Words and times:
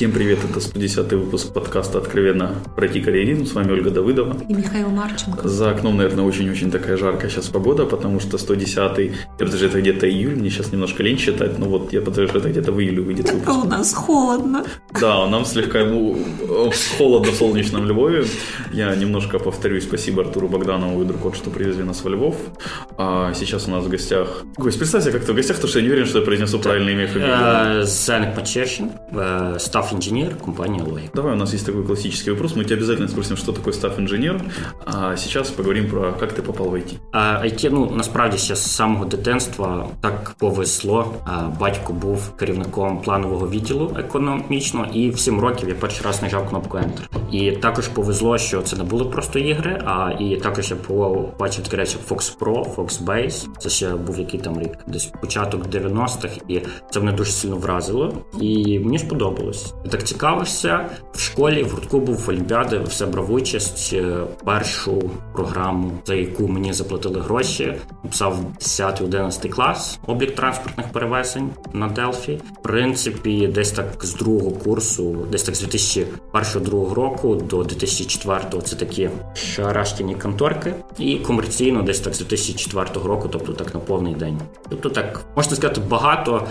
Всем 0.00 0.12
привет, 0.12 0.38
это 0.48 0.60
110 0.60 1.12
выпуск 1.12 1.52
подкаста 1.52 1.98
«Откровенно 1.98 2.54
пройти 2.74 3.02
карьеризм». 3.02 3.44
С 3.44 3.52
вами 3.52 3.72
Ольга 3.72 3.90
Давыдова. 3.90 4.34
И 4.48 4.54
Михаил 4.54 4.88
Марченко. 4.88 5.46
За 5.46 5.72
окном, 5.72 5.98
наверное, 5.98 6.24
очень-очень 6.24 6.70
такая 6.70 6.96
жаркая 6.96 7.28
сейчас 7.28 7.48
погода, 7.48 7.84
потому 7.84 8.18
что 8.18 8.38
110-й, 8.38 9.08
я 9.08 9.44
подозреваю, 9.44 9.68
это 9.68 9.80
где-то 9.82 10.08
июль, 10.08 10.36
мне 10.36 10.48
сейчас 10.48 10.72
немножко 10.72 11.02
лень 11.02 11.18
считать, 11.18 11.58
но 11.58 11.66
вот 11.66 11.92
я 11.92 12.00
подозреваю, 12.00 12.28
что 12.30 12.38
это 12.38 12.48
где-то 12.48 12.72
в 12.72 12.80
июле 12.80 13.02
выйдет 13.02 13.30
выпуск. 13.30 13.50
А 13.50 13.52
у 13.52 13.64
нас 13.64 13.92
холодно. 13.92 14.64
Да, 14.98 15.26
нам 15.26 15.44
слегка 15.44 15.84
ну, 15.84 16.16
холодно 16.96 17.30
в 17.32 17.34
солнечном 17.34 17.86
Львове. 17.86 18.24
Я 18.72 18.96
немножко 18.96 19.38
повторюсь, 19.38 19.84
спасибо 19.84 20.22
Артуру 20.22 20.48
Богданову 20.48 21.02
и 21.02 21.04
Друкот, 21.04 21.36
что 21.36 21.50
привезли 21.50 21.84
нас 21.84 22.02
в 22.02 22.08
Львов. 22.08 22.36
А 22.96 23.34
сейчас 23.34 23.68
у 23.68 23.70
нас 23.70 23.84
в 23.84 23.90
гостях... 23.90 24.44
Гость, 24.56 24.78
представься 24.78 25.12
как-то 25.12 25.34
в 25.34 25.36
гостях, 25.36 25.56
потому 25.56 25.68
что 25.68 25.78
я 25.80 25.84
не 25.84 25.90
уверен, 25.90 26.06
что 26.06 26.20
я 26.20 26.24
произнесу 26.24 26.58
правильное 26.58 26.94
имя 26.94 27.06
фамилию. 27.06 27.84
Зенек 27.84 28.34
Почершин, 28.34 28.92
став 29.58 29.89
инженер 29.92 30.34
компании 30.34 30.80
Лой. 30.80 31.10
Давай, 31.14 31.32
у 31.32 31.36
нас 31.36 31.52
есть 31.52 31.66
такой 31.66 31.84
классический 31.84 32.30
вопрос. 32.30 32.56
Мы 32.56 32.64
тебя 32.64 32.76
обязательно 32.76 33.08
спросим, 33.08 33.36
что 33.36 33.52
такое 33.52 33.72
став 33.72 33.98
инженер. 33.98 34.42
А 34.86 35.16
сейчас 35.16 35.50
поговорим 35.50 35.88
про 35.90 36.12
как 36.12 36.32
ти 36.32 36.42
попав 36.42 36.70
в 36.70 36.74
IT. 36.74 36.94
А, 37.12 37.18
IT, 37.44 37.70
ну 37.72 37.92
насправді 37.96 38.38
ще 38.38 38.56
з 38.56 38.70
самого 38.74 39.04
дитинства 39.04 39.86
так 40.00 40.34
повезло. 40.38 41.14
А, 41.24 41.48
батько 41.60 41.92
був 41.92 42.36
керівником 42.36 43.00
планового 43.00 43.48
відділу 43.48 43.96
економічного, 43.98 44.86
і 44.92 45.10
в 45.10 45.18
7 45.18 45.40
років 45.40 45.68
я 45.68 45.74
перший 45.74 46.06
раз 46.06 46.22
нажав 46.22 46.48
кнопку 46.48 46.78
Enter. 46.78 47.32
І 47.32 47.52
також 47.52 47.88
повезло, 47.88 48.38
що 48.38 48.62
це 48.62 48.76
не 48.76 48.84
були 48.84 49.04
просто 49.04 49.38
ігри, 49.38 49.82
а 49.84 50.12
і 50.20 50.36
також 50.36 50.70
я 50.70 50.76
побачив 50.76 51.64
такі 51.64 51.76
речі 51.76 51.96
Fox 52.08 52.38
Pro, 52.38 52.74
Fox 52.74 53.04
Base. 53.04 53.46
Це 53.58 53.68
ще 53.68 53.90
був 53.94 54.18
який 54.18 54.40
там 54.40 54.60
рік, 54.60 54.72
десь 54.86 55.12
початок 55.20 55.66
90-х, 55.66 56.40
і 56.48 56.60
це 56.90 57.00
мене 57.00 57.12
дуже 57.12 57.32
сильно 57.32 57.56
вразило. 57.56 58.12
І 58.40 58.78
мені 58.78 58.98
сподобалось. 58.98 59.74
Я 59.84 59.90
так 59.90 60.04
цікавився 60.04 60.90
в 61.12 61.20
школі. 61.20 61.62
В 61.62 61.70
гуртку 61.70 62.00
був 62.00 62.28
Олімпіади, 62.28 62.78
все 62.78 63.06
брав 63.06 63.32
участь. 63.32 63.90
Е, 63.92 64.16
першу 64.44 65.10
програму, 65.32 65.92
за 66.04 66.14
яку 66.14 66.48
мені 66.48 66.72
заплатили 66.72 67.20
гроші, 67.20 67.74
написав 68.04 68.38
10-11 68.60 69.48
клас 69.48 69.98
облік 70.06 70.34
транспортних 70.34 70.88
перевезень 70.88 71.50
на 71.72 71.88
Делфі. 71.88 72.40
В 72.58 72.62
принципі, 72.62 73.46
десь 73.54 73.72
так 73.72 73.86
з 74.02 74.14
другого 74.14 74.50
курсу, 74.50 75.26
десь 75.32 75.42
так 75.42 75.54
з 75.54 75.64
2001-2002 75.64 76.94
року 76.94 77.34
до 77.34 77.62
2004 77.62 78.62
це 78.64 78.76
такі 78.76 79.10
шарашкіні 79.34 80.14
конторки, 80.14 80.74
і 80.98 81.16
комерційно 81.16 81.82
десь 81.82 82.00
так 82.00 82.14
з 82.14 82.18
2004 82.18 83.06
року, 83.06 83.28
тобто 83.32 83.52
так 83.52 83.74
на 83.74 83.80
повний 83.80 84.14
день. 84.14 84.40
Тобто, 84.68 84.90
так 84.90 85.20
можна 85.36 85.56
сказати, 85.56 85.80
багато, 85.88 86.46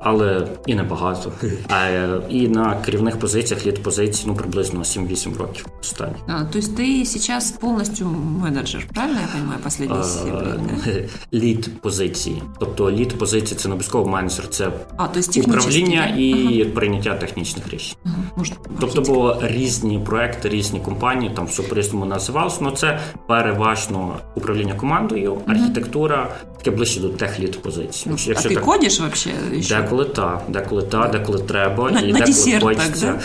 але 0.00 0.46
і 0.66 0.74
не 0.74 0.82
багато. 0.82 1.32
А 1.68 1.88
і 2.28 2.48
на 2.48 2.69
керівних 2.74 3.18
позиціях 3.18 3.66
літ 3.66 3.82
позицій 3.82 4.24
ну 4.26 4.34
приблизно 4.34 4.80
7-8 4.80 5.38
років. 5.38 5.66
Останні. 5.80 6.14
А, 6.26 6.44
то 6.44 6.58
есть 6.58 6.76
ты 6.76 7.04
сейчас 7.04 7.52
полностью 7.52 8.06
менеджер, 8.42 8.86
правильно 8.94 9.20
я 9.20 9.28
понимаю, 9.32 9.60
последние 9.62 10.04
7 10.04 10.34
лет? 10.34 11.10
Лід 11.34 11.80
позиції. 11.80 12.42
Тобто 12.58 12.90
лід 12.90 13.18
позиції 13.18 13.58
це 13.58 13.68
не 13.68 13.74
обов'язково 13.74 14.10
менеджер, 14.10 14.48
це 14.48 14.70
а, 14.96 15.08
то 15.08 15.18
есть 15.18 15.36
управління 15.36 16.14
і 16.18 16.62
ага. 16.62 16.70
прийняття 16.74 17.14
технічних 17.14 17.68
рішень. 17.68 17.96
Ага. 18.04 18.14
Можна 18.36 18.56
тобто, 18.80 19.00
бо 19.00 19.36
різні 19.42 19.98
проекти, 19.98 20.48
різні 20.48 20.80
компанії, 20.80 21.32
там 21.36 21.46
все 21.46 21.62
по-різному 21.62 22.04
називалося, 22.04 22.58
але 22.60 22.76
це 22.76 23.00
переважно 23.28 24.16
управління 24.34 24.74
командою, 24.74 25.38
архітектура, 25.46 26.28
таке 26.58 26.70
ближче 26.70 27.00
до 27.00 27.08
техліт 27.08 27.62
позиції. 27.62 28.04
Ну, 28.06 28.16
Якщо 28.26 28.48
а 28.48 28.48
ти 28.48 28.54
так, 28.54 28.64
ходиш 28.64 29.00
взагалі? 29.00 29.62
Деколи 29.68 30.04
так, 30.04 30.42
деколи 30.48 30.82
так, 30.82 31.10
деколи 31.10 31.38
треба. 31.38 31.90
На, 31.90 32.00
і 32.00 32.12
на 32.12 32.18
деколи 32.18 32.59
хочеться. 32.60 33.20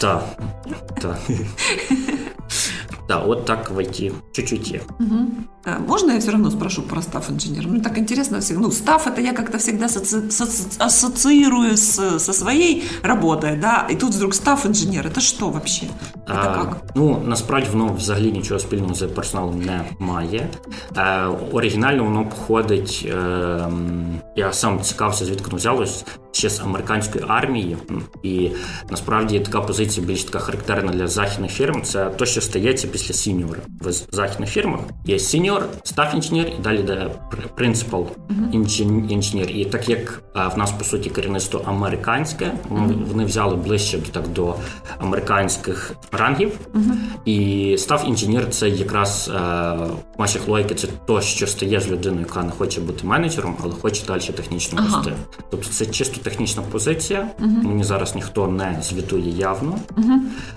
Так, 0.00 0.24
так. 1.00 1.18
Да, 3.13 3.19
вот 3.25 3.45
так 3.45 3.71
войти 3.71 4.11
чуть-чуть 4.31 4.71
є. 4.71 4.81
Угу. 4.99 5.17
Можно 5.87 6.13
я 6.13 6.19
все 6.19 6.31
равно 6.31 6.51
спрошу 6.51 6.81
про 6.81 7.01
став 7.01 7.29
инженер? 7.29 7.67
Мне 7.67 7.81
так 7.81 7.97
интересно 7.97 8.39
всегда. 8.39 8.61
Ну, 8.61 8.71
став 8.71 9.07
это 9.07 9.21
я 9.21 9.33
как-то 9.33 9.57
всегда 9.57 9.89
соци... 9.89 10.31
соци... 10.31 10.63
ассоциирую 10.79 11.77
с... 11.77 12.19
со 12.19 12.33
своей 12.33 12.83
работой, 13.03 13.57
да, 13.57 13.87
и 13.91 13.95
тут 13.95 14.13
вдруг 14.13 14.33
став 14.33 14.65
инженер. 14.65 15.07
Это 15.07 15.21
что 15.21 15.49
вообще? 15.49 15.85
Это 16.27 16.51
а, 16.51 16.53
как? 16.53 16.81
Ну, 16.95 17.21
насправді 17.25 17.69
воно 17.71 17.93
взагалі 17.93 18.31
нічого 18.31 18.59
спільного 18.59 18.93
з 18.93 19.07
персоналом 19.07 19.61
не 19.61 19.85
має. 19.99 20.49
Е, 20.97 21.25
Оригінально 21.51 22.03
воно 22.03 22.25
походить, 22.25 23.05
е, 23.09 23.69
я 24.35 24.53
сам 24.53 24.81
цікавився, 24.81 25.25
звідки 25.25 25.45
воно 25.45 25.57
взялось, 25.57 26.05
ще 26.31 26.49
з 26.49 26.59
американської 26.59 27.25
армії. 27.27 27.77
І 28.23 28.49
насправді 28.89 29.39
така 29.39 29.61
позиція 29.61 30.07
більш 30.07 30.23
така 30.23 30.39
характерна 30.39 30.91
для 30.91 31.07
західних 31.07 31.51
фірм. 31.51 31.81
Це 31.83 32.05
те, 32.05 32.25
що 32.25 32.41
стається 32.41 32.87
після 32.87 33.02
Сіньора. 33.12 33.60
В 33.80 33.92
західних 34.14 34.50
фірмах 34.50 34.80
є 35.04 35.18
senior, 35.18 35.66
staff 35.84 36.14
engineer 36.14 36.46
і 36.46 36.62
далі 36.62 36.80
йде 36.80 37.10
principal 37.54 38.06
engineer. 39.08 39.50
І 39.50 39.64
так 39.64 39.88
як 39.88 40.22
в 40.54 40.58
нас 40.58 40.72
по 40.72 40.84
суті 40.84 41.10
керівництво 41.10 41.62
американське, 41.64 42.52
вони 43.10 43.24
взяли 43.24 43.56
ближче 43.56 43.98
так 43.98 44.28
до 44.28 44.54
американських 44.98 45.92
рангів. 46.12 46.58
І 47.24 47.76
staff 47.78 48.04
engineer 48.08 48.50
це 48.50 48.68
якраз 48.68 49.30
в 50.18 50.20
нашій 50.20 50.48
Логіці 50.48 50.74
це 50.74 50.88
то, 51.06 51.20
що 51.20 51.46
стає 51.46 51.80
з 51.80 51.88
людиною, 51.88 52.26
яка 52.28 52.42
не 52.42 52.50
хоче 52.50 52.80
бути 52.80 53.06
менеджером, 53.06 53.56
але 53.62 53.72
хоче 53.72 54.06
далі 54.06 54.20
технічно 54.20 54.78
рости. 54.78 54.96
Ага. 55.12 55.44
Тобто 55.50 55.68
це 55.68 55.86
чисто 55.86 56.20
технічна 56.20 56.62
позиція. 56.62 57.28
Мені 57.38 57.84
зараз 57.84 58.14
ніхто 58.14 58.48
не 58.48 58.78
звітує 58.82 59.30
явно, 59.30 59.78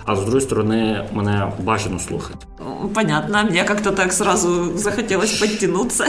а 0.04 0.16
з 0.16 0.20
другої 0.20 0.40
сторони, 0.40 1.04
мене 1.12 1.52
бажано 1.62 1.98
слухати. 1.98 2.37
Понятно, 2.94 3.44
мені 3.44 3.56
як-то 3.56 3.90
так 3.90 4.12
сразу 4.12 4.78
захотілося 4.78 5.46
підтягнутися. 5.46 6.06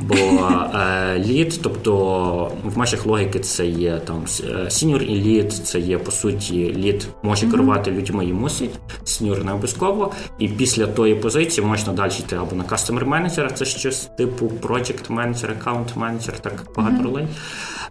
Бо 0.00 0.14
е, 0.14 1.18
lead, 1.18 1.60
тобто 1.62 2.52
в 2.64 2.78
нашій 2.78 3.06
Логіці 3.06 3.40
це 3.40 3.66
є 3.66 3.98
там 3.98 4.24
senior 4.68 5.02
і 5.02 5.14
lead, 5.14 5.52
це 5.52 5.78
є 5.80 5.98
по 5.98 6.10
суті 6.10 6.74
lead 6.76 7.08
може 7.22 7.50
керувати 7.50 7.90
людьми 7.90 8.26
і 8.26 8.32
мусить, 8.32 8.70
senior 9.04 9.44
не 9.44 9.52
обов'язково. 9.52 10.12
І 10.38 10.48
після 10.48 10.86
тої 10.86 11.14
позиції 11.14 11.66
можна 11.66 11.92
далі 11.92 12.12
йти 12.18 12.36
або 12.36 12.56
на 12.56 12.64
customer 12.64 13.06
менеджера, 13.06 13.50
це 13.50 13.64
щось 13.64 14.08
типу 14.16 14.52
project 14.62 15.12
менеджер, 15.12 15.50
аккаунт 15.50 15.96
менеджер, 15.96 16.38
так 16.38 16.66
багато 16.76 17.02
ролей. 17.02 17.26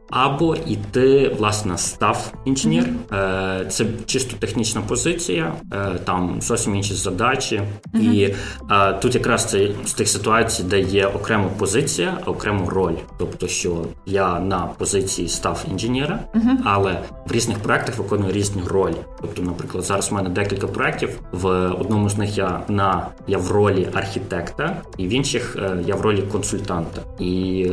Або 0.09 0.55
йти, 0.55 1.35
власне, 1.37 1.77
став 1.77 2.33
інженер. 2.45 2.85
Mm-hmm. 3.09 3.67
Це 3.67 3.85
чисто 4.05 4.37
технічна 4.37 4.81
позиція, 4.81 5.53
е, 5.73 5.99
там 6.05 6.41
зовсім 6.41 6.75
інші 6.75 6.93
задачі. 6.93 7.61
Mm-hmm. 7.93 8.13
І 8.13 8.35
е, 8.71 8.93
тут 8.93 9.15
якраз 9.15 9.45
це 9.45 9.67
з 9.85 9.93
тих 9.93 10.07
ситуацій, 10.07 10.63
де 10.63 10.79
є 10.79 11.07
окрема 11.07 11.49
позиція, 11.57 12.17
окрему 12.25 12.69
роль. 12.69 12.93
Тобто, 13.19 13.47
що 13.47 13.85
я 14.05 14.39
на 14.39 14.59
позиції 14.59 15.27
став 15.27 15.65
інженера, 15.71 16.19
mm-hmm. 16.35 16.57
але 16.63 16.99
в 17.25 17.31
різних 17.31 17.57
проектах 17.59 17.97
виконую 17.97 18.31
різні 18.31 18.61
ролі. 18.67 18.95
Тобто, 19.21 19.41
наприклад, 19.41 19.83
зараз 19.83 20.11
в 20.11 20.13
мене 20.13 20.29
декілька 20.29 20.67
проєктів. 20.67 21.19
В 21.31 21.47
одному 21.67 22.09
з 22.09 22.17
них 22.17 22.37
я 22.37 22.61
на 22.67 23.07
я 23.27 23.37
в 23.37 23.51
ролі 23.51 23.89
архітекта, 23.93 24.81
і 24.97 25.07
в 25.07 25.09
інших 25.09 25.57
я 25.85 25.95
в 25.95 26.01
ролі 26.01 26.21
консультанта. 26.21 27.01
І 27.19 27.67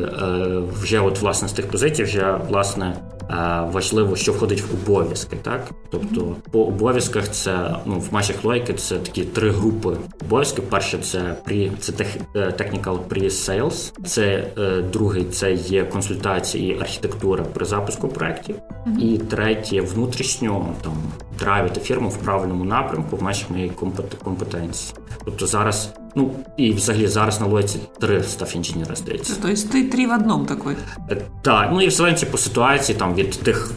вже, 0.81 1.01
от 1.01 1.21
власне, 1.21 1.49
з 1.49 1.53
тих 1.53 1.71
позицій 1.71 2.05
вже 2.05 2.26
власне 2.49 2.97
е, 3.31 3.35
важливо, 3.73 4.17
що 4.17 4.33
входить 4.33 4.63
в 4.63 4.75
обов'язки. 4.75 5.37
Так, 5.43 5.71
тобто 5.91 6.37
по 6.51 6.65
обов'язках 6.65 7.29
це 7.29 7.77
ну 7.87 7.99
в 7.99 8.15
наших 8.15 8.45
логіки 8.45 8.75
це 8.75 8.99
такі 8.99 9.25
три 9.25 9.51
групи 9.51 9.97
обов'язків. 10.21 10.65
Перше 10.65 10.99
це 10.99 11.37
при 11.45 11.73
це 11.81 11.93
тех, 11.93 12.17
е, 12.35 12.39
technical 12.39 12.99
pre-sales, 13.09 13.93
це 14.05 14.51
е, 14.59 14.83
другий 14.93 15.25
це 15.25 15.53
є 15.53 15.85
консультації 15.85 16.73
і 16.73 16.81
архітектура 16.81 17.45
при 17.45 17.65
запуску 17.65 18.09
проєктів, 18.09 18.57
mm-hmm. 18.57 18.99
і 18.99 19.19
третє 19.19 19.81
внутрішньо 19.81 20.75
там 20.83 20.95
драйвити 21.39 21.81
фірму 21.81 22.09
в 22.09 22.17
правильному 22.17 22.65
напрямку 22.65 23.17
в 23.17 23.23
межах 23.23 23.51
моєї 23.51 23.71
компетенції. 24.25 24.95
Тобто 25.25 25.47
зараз. 25.47 25.93
Ну 26.17 26.31
і 26.57 26.73
взагалі 26.73 27.07
зараз 27.07 27.41
на 27.41 27.47
Логіці 27.47 27.79
три 28.01 28.23
staff 28.23 28.57
інженера 28.57 28.95
здається. 28.95 29.35
Тобто 29.43 29.63
ти 29.73 29.85
три 29.85 30.07
в 30.07 30.15
одному 30.15 30.45
такий? 30.45 30.77
Так, 31.43 31.69
ну 31.73 31.83
і 31.83 31.89
в 31.89 31.91
залежності 31.91 32.27
по 32.27 32.39
ситуації 32.39 32.99
там 32.99 33.15
від 33.15 33.31
тих, 33.31 33.73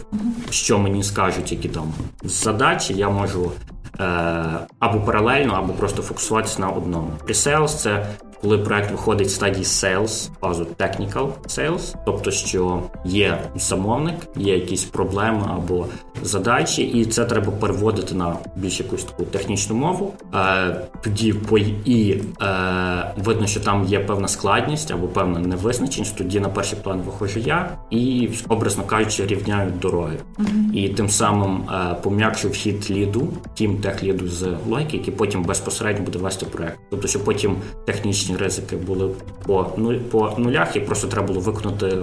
що 0.50 0.78
мені 0.78 1.02
скажуть, 1.02 1.52
які 1.52 1.68
там 1.68 1.92
задачі, 2.24 2.94
я 2.94 3.10
можу 3.10 3.52
е, 4.00 4.44
або 4.78 5.00
паралельно, 5.00 5.54
або 5.54 5.72
просто 5.72 6.02
фокусуватися 6.02 6.60
на 6.60 6.68
одному. 6.68 7.10
Presales– 7.24 7.74
це 7.82 8.06
коли 8.40 8.58
проект 8.58 8.90
виходить 8.90 9.28
в 9.28 9.30
стадії 9.30 9.64
sales, 9.64 10.30
фазу 10.40 10.66
technical 10.78 11.28
sales, 11.48 11.94
тобто, 12.06 12.30
що 12.30 12.82
є 13.04 13.38
замовник, 13.56 14.16
є 14.36 14.54
якісь 14.54 14.84
проблеми 14.84 15.42
або 15.54 15.86
задачі, 16.22 16.82
і 16.82 17.04
це 17.04 17.24
треба 17.24 17.52
переводити 17.52 18.14
на 18.14 18.36
більш 18.56 18.80
якусь 18.80 19.04
таку 19.04 19.24
технічну 19.24 19.76
мову. 19.76 20.14
Е, 20.34 20.76
Тоді 21.04 21.32
по 21.32 21.58
і 21.58 22.22
е, 22.42 23.14
видно, 23.16 23.46
що 23.46 23.60
там 23.60 23.84
є 23.84 24.00
певна 24.00 24.28
складність 24.28 24.90
або 24.90 25.06
певна 25.06 25.38
невизначеність. 25.38 26.16
Тоді 26.16 26.40
на 26.40 26.48
перший 26.48 26.78
план 26.82 27.00
виходжу 27.00 27.40
я 27.40 27.78
і 27.90 28.28
образно 28.48 28.84
кажучи, 28.84 29.26
рівняю 29.26 29.72
дороги. 29.82 30.16
Mm-hmm. 30.38 30.72
І 30.74 30.88
тим 30.88 31.08
самим 31.08 31.62
е, 31.72 31.94
пом'якшу 32.02 32.48
вхід 32.48 32.90
ліду, 32.90 33.28
тім 33.54 33.76
тех 33.76 34.02
ліду 34.02 34.28
з 34.28 34.48
логіки, 34.68 34.96
який 34.96 35.14
потім 35.14 35.42
безпосередньо 35.42 36.04
буде 36.04 36.18
вести 36.18 36.46
проект. 36.46 36.78
Тобто, 36.90 37.08
щоб 37.08 37.24
потім 37.24 37.56
технічні 37.86 38.29
ризики 38.36 38.76
були 38.76 39.10
по 39.46 39.66
нуль 39.76 39.94
по 39.94 40.34
нулях, 40.38 40.76
і 40.76 40.80
просто 40.80 41.08
треба 41.08 41.26
було 41.26 41.40
виконати 41.40 41.98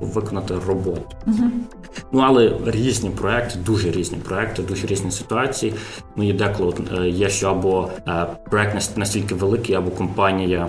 виконати 0.00 0.54
роботу. 0.66 1.02
Mm-hmm. 1.26 1.50
Ну 2.12 2.20
але 2.20 2.56
різні 2.66 3.10
проекти, 3.10 3.58
дуже 3.58 3.90
різні 3.90 4.18
проекти, 4.18 4.62
дуже 4.62 4.86
різні 4.86 5.10
ситуації. 5.10 5.74
Ну 6.16 6.28
і 6.28 6.32
деколи 6.32 6.74
е, 6.98 7.08
є, 7.08 7.28
що 7.28 7.48
або 7.50 7.88
е, 8.08 8.26
проект 8.50 8.96
настільки 8.96 9.34
великий, 9.34 9.74
або 9.74 9.90
компанія 9.90 10.68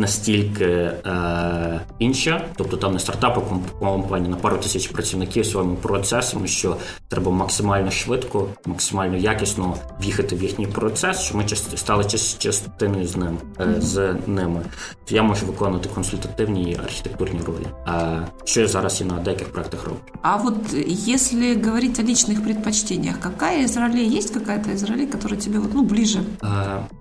настільки 0.00 0.64
е, 0.64 1.80
інша, 1.98 2.44
тобто 2.56 2.76
там 2.76 2.92
не 2.92 2.98
стартапи 2.98 3.40
компанії 3.78 4.30
на 4.30 4.36
пару 4.36 4.56
тисяч 4.56 4.88
працівників 4.88 5.46
своїми 5.46 5.76
процесами, 5.76 6.46
що 6.46 6.76
треба 7.08 7.32
максимально 7.32 7.90
швидко, 7.90 8.48
максимально 8.66 9.16
якісно 9.16 9.76
в'їхати 10.00 10.36
в 10.36 10.42
їхній 10.42 10.66
процес, 10.66 11.20
що 11.20 11.36
ми 11.36 11.48
стали 11.76 12.04
частиною 12.38 13.06
з 13.06 13.16
ним 13.16 13.38
е, 13.60 13.74
з 13.78 14.16
ними. 14.26 14.60
Я 15.08 15.22
можу 15.22 15.46
виконувати 15.46 15.88
консультативні 15.94 16.72
і 16.72 16.76
архітектурні 16.76 17.40
ролі. 17.46 17.66
Е, 17.88 18.26
що 18.44 18.60
я 18.60 18.66
зараз 18.66 19.00
і 19.00 19.04
на 19.04 19.14
деяких 19.14 19.52
проектах 19.52 19.84
роблю. 19.84 20.00
А 20.22 20.36
вот 20.36 20.72
если 21.08 21.54
говорить 21.54 21.98
о 21.98 22.02
личных 22.02 22.44
предпочтениях, 22.44 23.20
какая 23.20 23.64
из 23.64 23.76
ролей 23.76 24.18
есть 24.18 24.34
какая-то 24.34 24.70
из 24.70 24.84
ролей, 24.84 25.06
тебе 25.06 25.58
вот, 25.58 25.74
ну, 25.74 25.82
ближе, 25.82 26.18
е, 26.42 26.46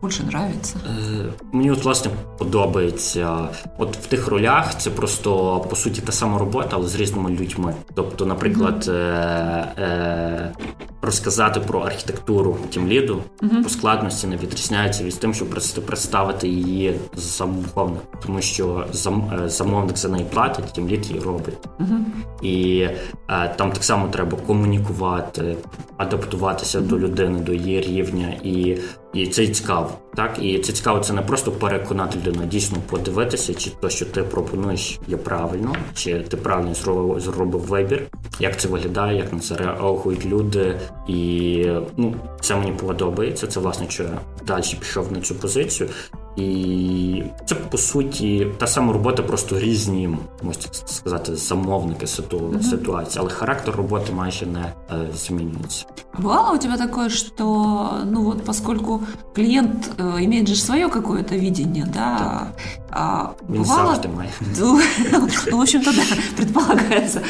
больше 0.02 0.24
нравится? 0.24 0.76
Е, 0.86 1.34
мені 1.52 1.72
от 1.72 1.84
власне 1.84 2.12
подобається 2.38 2.89
подобається. 2.90 3.50
От 3.78 3.98
в 3.98 4.06
тих 4.06 4.28
ролях 4.28 4.78
це 4.78 4.90
просто 4.90 5.60
по 5.70 5.76
суті 5.76 6.02
та 6.02 6.12
сама 6.12 6.38
робота, 6.40 6.70
але 6.72 6.88
з 6.88 6.96
різними 6.96 7.30
людьми. 7.30 7.74
Тобто, 7.94 8.26
наприклад, 8.26 8.86
mm-hmm. 8.88 8.94
е- 8.94 9.82
е- 9.82 10.54
розказати 11.02 11.60
про 11.60 11.80
архітектуру 11.80 12.58
тімліду 12.70 13.24
mm-hmm. 13.42 13.64
по 13.64 13.70
складності 13.70 14.28
не 14.28 14.38
відрізняється 14.38 15.04
від 15.04 15.20
тим, 15.20 15.34
щоб 15.34 15.50
представити 15.86 16.48
її 16.48 17.00
замовник, 17.16 18.02
тому 18.26 18.42
що 18.42 18.86
зам- 18.94 19.46
е, 19.46 19.50
замовник 19.50 19.98
за 19.98 20.10
неї 20.10 20.26
платить, 20.34 20.66
тімлід 20.66 21.08
її 21.08 21.20
робить. 21.20 21.58
Mm-hmm. 21.80 22.46
І 22.46 22.80
е- 23.30 23.54
там 23.56 23.72
так 23.72 23.84
само 23.84 24.08
треба 24.08 24.38
комунікувати, 24.48 25.56
адаптуватися 25.98 26.82
до 26.82 27.00
людини, 27.00 27.40
до 27.40 27.54
її 27.54 27.82
рівня 27.82 28.34
і 28.44 28.78
і 29.14 29.28
це 29.28 29.48
цікаво, 29.48 29.92
так 30.16 30.40
і 30.42 30.60
це 30.60 30.74
цікаво. 30.74 31.00
Це 31.00 31.14
не 31.14 31.22
просто 31.22 31.52
переконати 31.52 32.18
людину, 32.20 32.46
дійсно 32.46 32.78
подивитися, 32.90 33.54
чи 33.54 33.72
то, 33.82 33.90
що 33.90 34.06
ти 34.06 34.24
пропонуєш, 34.24 35.00
є 35.08 35.18
правильно, 35.18 35.76
чи 35.94 36.20
ти 36.20 36.38
правильно 36.38 36.74
зробив 36.74 37.20
зробив 37.20 37.62
вибір, 37.62 38.08
як 38.40 38.60
це 38.60 38.68
виглядає, 38.68 39.18
як 39.18 39.34
на 39.34 39.40
це 39.40 39.56
реагують 39.56 40.26
люди, 40.26 40.80
і 41.08 41.66
ну 41.98 42.16
це 42.42 42.56
мені 42.56 42.72
подобається. 42.72 43.48
Це 43.48 43.60
власне, 43.60 43.86
що 43.90 44.04
я 44.04 44.20
далі 44.48 44.76
пішов 44.80 45.12
на 45.12 45.22
цю 45.22 45.36
позицію. 45.36 45.90
І 46.39 47.23
це 47.47 47.55
по 47.55 47.79
суті 47.79 48.47
та 48.59 48.67
сама 48.67 48.93
робота, 48.93 49.23
просто 49.23 49.61
різні, 49.61 50.19
можна 50.43 50.63
сказати, 50.85 51.37
замовники 51.37 52.07
ситу, 52.07 52.39
mm-hmm. 52.39 52.63
ситуації, 52.63 53.21
але 53.21 53.31
характер 53.31 53.75
роботи 53.77 54.13
майже 54.13 54.47
не 54.47 54.73
е, 54.91 55.09
змінюється. 55.15 55.87
Бывало 56.19 56.55
у 56.55 56.59
тебя 56.59 56.77
такое, 56.77 57.09
что, 57.09 57.45
ну 58.05 58.23
вот, 58.23 58.45
поскольку 58.45 59.03
клиент 59.35 59.91
э, 59.99 60.25
имеет 60.25 60.49
же 60.49 60.55
свое 60.55 60.89
какое-то 60.89 61.35
видение, 61.35 61.87
да, 61.95 62.53
а, 62.91 63.33
бывало... 63.49 64.01
Ну, 64.59 64.81
ну, 65.51 65.59
в 65.59 65.61
общем-то, 65.61 65.93
да, 65.93 66.03
предполагается. 66.37 67.23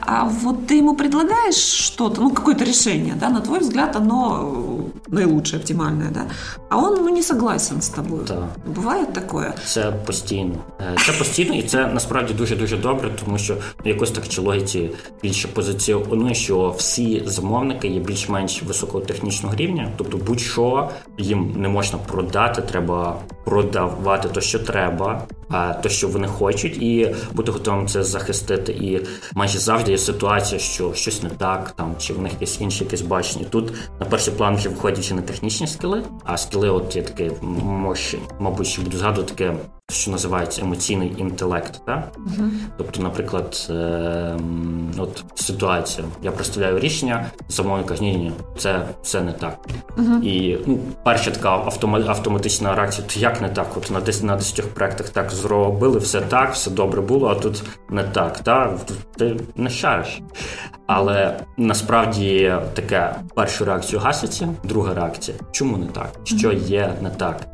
А 0.00 0.24
вот 0.24 0.66
ты 0.66 0.74
ему 0.74 0.94
предлагаешь 0.94 1.56
что-то, 1.56 2.20
ну, 2.20 2.30
какое-то 2.30 2.64
решение, 2.64 3.14
да, 3.14 3.30
на 3.30 3.40
твой 3.40 3.60
взгляд, 3.60 3.96
оно 3.96 4.73
наилучшее, 5.07 5.59
оптимальное, 5.59 6.09
да, 6.11 6.25
а 6.69 6.77
он, 6.77 6.95
ну, 6.95 7.09
не 7.09 7.23
согласен 7.23 7.81
з 7.81 7.89
тобою. 7.89 8.23
Так. 8.23 8.43
Буває 8.75 9.05
таке? 9.05 9.53
Це 9.65 9.91
постійно. 10.05 10.55
Е, 10.81 10.95
це 11.05 11.11
постійно, 11.11 11.55
і 11.55 11.63
це 11.63 11.87
насправді 11.87 12.33
дуже 12.33 12.55
дуже 12.55 12.77
добре, 12.77 13.09
тому 13.25 13.37
що 13.37 13.57
якось 13.85 14.11
так 14.11 14.27
чи 14.27 14.41
логіці 14.41 14.89
більше 15.23 15.47
позиціонує, 15.47 16.33
що 16.33 16.75
всі 16.77 17.23
замовники 17.25 17.87
є 17.87 17.99
більш-менш 17.99 18.63
високого 18.63 19.05
технічного 19.05 19.55
рівня, 19.55 19.91
тобто 19.97 20.17
будь-що 20.17 20.89
їм 21.17 21.53
не 21.55 21.67
можна 21.67 21.97
продати, 21.97 22.61
треба 22.61 23.19
продавати 23.45 24.29
то, 24.29 24.41
що 24.41 24.59
треба, 24.59 25.27
а 25.49 25.73
то, 25.73 25.89
що 25.89 26.07
вони 26.07 26.27
хочуть, 26.27 26.77
і 26.77 27.15
бути 27.33 27.51
готовим 27.51 27.87
це 27.87 28.03
захистити. 28.03 28.71
І 28.71 29.01
майже 29.33 29.59
завжди 29.59 29.91
є 29.91 29.97
ситуація, 29.97 30.59
що 30.59 30.93
щось 30.93 31.23
не 31.23 31.29
так, 31.29 31.71
там 31.71 31.95
чи 31.99 32.13
в 32.13 32.21
них 32.21 32.31
якесь 32.33 32.61
інше 32.61 32.83
якесь 32.83 33.01
бачення. 33.01 33.45
Тут 33.49 33.73
на 33.99 34.05
перший 34.05 34.33
план 34.33 34.55
вже 34.55 34.69
виходять 34.95 35.15
не 35.15 35.21
технічні 35.21 35.67
скіли, 35.67 36.03
а 36.23 36.37
скіли, 36.37 36.69
от 36.69 36.95
є 36.95 37.03
таке 37.03 37.31
мощі, 37.41 38.19
мабуть, 38.39 38.67
ще 38.67 38.81
буду 38.81 38.97
згадувати 38.97 39.33
таке 39.35 39.55
що 39.91 40.11
називається 40.11 40.61
емоційний 40.61 41.13
інтелект. 41.17 41.85
Так? 41.85 42.15
Uh-huh. 42.17 42.49
Тобто, 42.77 43.01
наприклад, 43.03 43.67
е, 43.69 44.39
от 44.97 45.23
ситуація, 45.35 46.07
я 46.23 46.31
представляю 46.31 46.79
рішення, 46.79 47.25
замовник 47.49 47.87
каже, 47.87 48.01
ні, 48.01 48.15
ні, 48.15 48.31
це 48.57 48.85
все 49.03 49.21
не 49.21 49.33
так. 49.33 49.59
Uh-huh. 49.97 50.21
І 50.21 50.59
ну, 50.65 50.79
перша 51.03 51.31
така 51.31 51.49
автома, 51.49 51.99
автоматична 52.07 52.75
реакція, 52.75 53.07
то 53.13 53.19
як 53.19 53.41
не 53.41 53.49
так? 53.49 53.77
От 53.77 53.91
на 53.91 53.99
10 53.99 54.23
на 54.23 54.35
10 54.35 54.73
проектах 54.73 55.09
так 55.09 55.31
зробили, 55.31 55.99
все 55.99 56.21
так, 56.21 56.53
все 56.53 56.71
добре 56.71 57.01
було, 57.01 57.27
а 57.27 57.35
тут 57.35 57.63
не 57.89 58.03
так. 58.03 58.39
Та? 58.39 58.77
Ти 59.17 59.39
не 59.55 59.69
шариш. 59.69 60.21
Але 60.87 61.39
насправді 61.57 62.53
таке 62.73 63.15
першу 63.35 63.65
реакцію 63.65 63.99
гаситься, 63.99 64.49
друга 64.63 64.93
реакція. 64.93 65.37
Чому 65.51 65.77
не 65.77 65.85
так? 65.85 66.09
Що 66.23 66.53
є 66.53 66.93
не 67.01 67.09
так? 67.09 67.47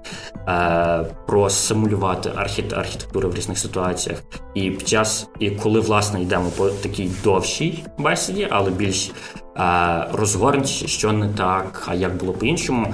Е, 0.47 1.05
Просимулювати 1.27 2.29
архіт- 2.29 2.79
архітектуру 2.79 3.29
в 3.29 3.35
різних 3.35 3.57
ситуаціях. 3.59 4.23
І 4.53 4.71
під 4.71 4.87
час, 4.87 5.29
і 5.39 5.51
коли 5.51 5.79
власне 5.79 6.21
йдемо 6.21 6.49
по 6.57 6.69
такій 6.69 7.11
довшій 7.23 7.83
бесіді, 7.97 8.47
але 8.51 8.71
більш 8.71 9.11
е, 9.57 10.07
розгорнуті, 10.13 10.87
що 10.87 11.11
не 11.11 11.29
так, 11.29 11.83
а 11.87 11.93
як 11.95 12.15
було 12.15 12.33
по-іншому, 12.33 12.93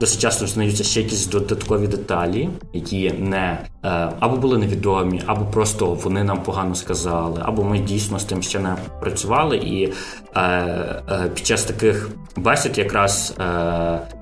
досить 0.00 0.20
часто 0.20 0.46
знаються 0.46 0.84
ще 0.84 1.00
якісь 1.00 1.26
додаткові 1.26 1.86
деталі, 1.86 2.48
які 2.72 3.12
не 3.12 3.58
е, 3.84 4.12
або 4.20 4.36
були 4.36 4.58
невідомі, 4.58 5.22
або 5.26 5.44
просто 5.44 5.86
вони 5.86 6.24
нам 6.24 6.42
погано 6.42 6.74
сказали, 6.74 7.42
або 7.44 7.64
ми 7.64 7.78
дійсно 7.78 8.18
з 8.18 8.24
тим 8.24 8.42
ще 8.42 8.58
не 8.58 8.76
працювали. 9.00 9.56
І 9.56 9.92
е, 10.34 10.40
е, 10.40 11.30
під 11.34 11.46
час 11.46 11.64
таких 11.64 12.10
бесід 12.36 12.78
якраз 12.78 13.34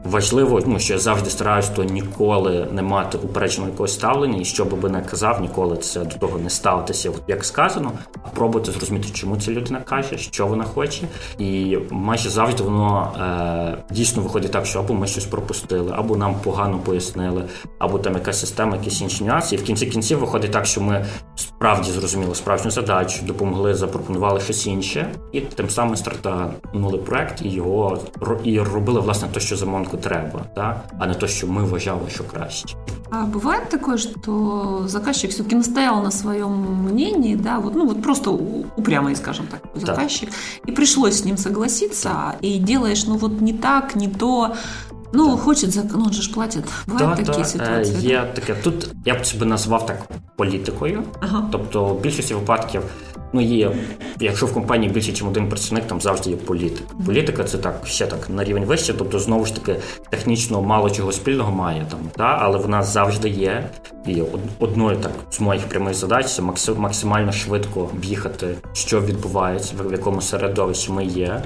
важливо, 0.05 0.61
ну 0.67 0.79
що 0.79 0.93
я 0.93 0.99
завжди 0.99 1.31
стараюся, 1.31 1.73
то 1.77 1.85
ніколи 1.85 2.69
не 2.73 2.83
мати 2.83 3.19
упередженого 3.19 3.71
якогось 3.71 3.95
ставлення, 3.95 4.41
і 4.41 4.45
що 4.45 4.65
би 4.65 4.89
не 4.89 5.03
казав, 5.03 5.41
ніколи 5.41 5.77
це 5.77 6.05
до 6.05 6.15
того 6.15 6.39
не 6.39 6.51
ставитися, 6.51 7.13
як 7.29 7.45
сказано, 7.45 7.93
а 8.23 8.29
пробувати 8.29 8.73
зрозуміти, 8.73 9.09
чому 9.13 9.37
ця 9.37 9.51
людина 9.51 9.81
каже, 9.81 10.19
що 10.19 10.47
вона 10.47 10.65
хоче, 10.65 11.03
і 11.39 11.79
майже 11.91 12.31
завжди 12.31 12.63
воно 12.63 13.13
дійсно 13.91 14.23
виходить 14.23 14.53
так, 14.53 14.67
що 14.67 14.79
або 14.79 14.95
ми 14.95 15.07
щось 15.07 15.27
пропустили, 15.51 15.93
або 15.97 16.17
нам 16.17 16.35
погано 16.45 16.79
пояснили, 16.79 17.45
або 17.79 17.99
там 17.99 18.15
якась 18.15 18.41
система, 18.41 18.77
якісь 18.77 19.01
інші 19.01 19.25
нюанси. 19.25 19.55
І 19.55 19.59
в 19.59 19.63
кінці 19.63 19.87
кінців 19.87 20.19
виходить 20.19 20.51
так, 20.51 20.67
що 20.67 20.81
ми 20.81 21.07
справді 21.37 21.91
зрозуміли 21.91 22.35
справжню 22.35 22.71
задачу, 22.71 23.23
допомогли, 23.27 23.75
запропонували 23.75 24.41
щось 24.41 24.67
інше, 24.67 25.15
і 25.33 25.41
тим 25.41 25.71
самим 25.71 25.97
стартанули 25.97 26.99
проект 26.99 27.43
і 27.43 27.49
його 27.49 27.99
і 28.45 28.61
робили 28.61 29.01
власне 29.01 29.29
те, 29.29 29.41
що 29.41 29.57
замовнику 29.57 29.97
треба, 29.97 30.41
та 30.55 30.83
а 30.99 31.07
не 31.07 31.15
те, 31.15 31.29
що 31.29 31.47
ми 31.47 31.65
вважали, 31.65 32.01
що 32.09 32.25
краще. 32.25 32.77
А 33.13 33.25
бывает 33.25 33.69
такое, 33.71 33.97
что 33.97 34.87
заказчик 34.87 35.31
все-таки 35.31 35.57
настоял 35.57 36.03
на 36.03 36.11
своем 36.11 36.85
мнении, 36.85 37.35
да, 37.35 37.59
вот, 37.59 37.75
ну 37.75 37.87
вот 37.87 38.03
просто 38.03 38.31
упрямый, 38.77 39.17
скажем 39.17 39.47
так, 39.47 39.63
заказчик, 39.75 40.29
да. 40.31 40.73
и 40.73 40.75
пришлось 40.75 41.19
с 41.19 41.25
ним 41.25 41.37
согласиться, 41.37 42.37
и 42.41 42.59
делаешь, 42.59 43.07
ну 43.07 43.17
вот 43.17 43.41
не 43.41 43.53
так, 43.53 43.97
не 43.97 44.09
то, 44.09 44.55
Ну, 45.13 45.31
так. 45.31 45.41
хочуть 45.41 45.71
за 45.71 45.83
ну, 45.95 46.13
же 46.13 46.23
ж 46.23 46.33
платять. 46.33 46.65
Бувають 46.87 47.17
та, 47.17 47.23
такі 47.23 47.39
та, 47.39 47.45
ситуації. 47.45 48.01
Є 48.01 48.31
таке. 48.35 48.55
Тут 48.55 48.89
я 49.05 49.15
б 49.15 49.27
себе 49.27 49.47
назвав 49.47 49.87
так 49.87 50.09
політикою. 50.37 51.03
Ага. 51.21 51.49
Тобто, 51.53 51.85
в 51.85 52.01
більшості 52.01 52.35
випадків 52.35 52.83
ну 53.33 53.41
є, 53.41 53.73
якщо 54.21 54.47
в 54.47 54.55
компанії 54.55 54.93
більше, 54.93 55.11
ніж 55.11 55.23
один 55.23 55.49
працівник, 55.49 55.87
там 55.87 56.01
завжди 56.01 56.31
є 56.31 56.37
політика. 56.37 56.95
Політика 57.07 57.45
це 57.45 57.59
так 57.59 57.81
ще 57.85 58.07
так 58.07 58.31
на 58.31 58.45
рівень 58.45 58.65
вище, 58.65 58.95
тобто 58.95 59.19
знову 59.19 59.47
ж 59.47 59.55
таки 59.55 59.81
технічно 60.11 60.63
мало 60.63 60.91
чого 60.91 61.13
спільного 61.13 61.53
має 61.53 61.87
там, 61.91 61.99
та 62.17 62.39
але 62.41 62.59
вона 62.59 62.83
завжди 62.83 63.29
є. 63.29 63.71
І 64.07 64.23
одною 64.59 64.97
так 64.97 65.13
з 65.31 65.41
моїх 65.41 65.69
прямих 65.69 65.95
задач 65.95 66.27
це 66.27 66.43
максимально 66.77 67.33
швидко 67.33 67.89
в'їхати, 68.01 68.55
що 68.73 69.01
відбувається, 69.01 69.75
в 69.89 69.93
якому 69.93 70.21
середовищі 70.21 70.93
ми 70.93 71.05
є. 71.05 71.43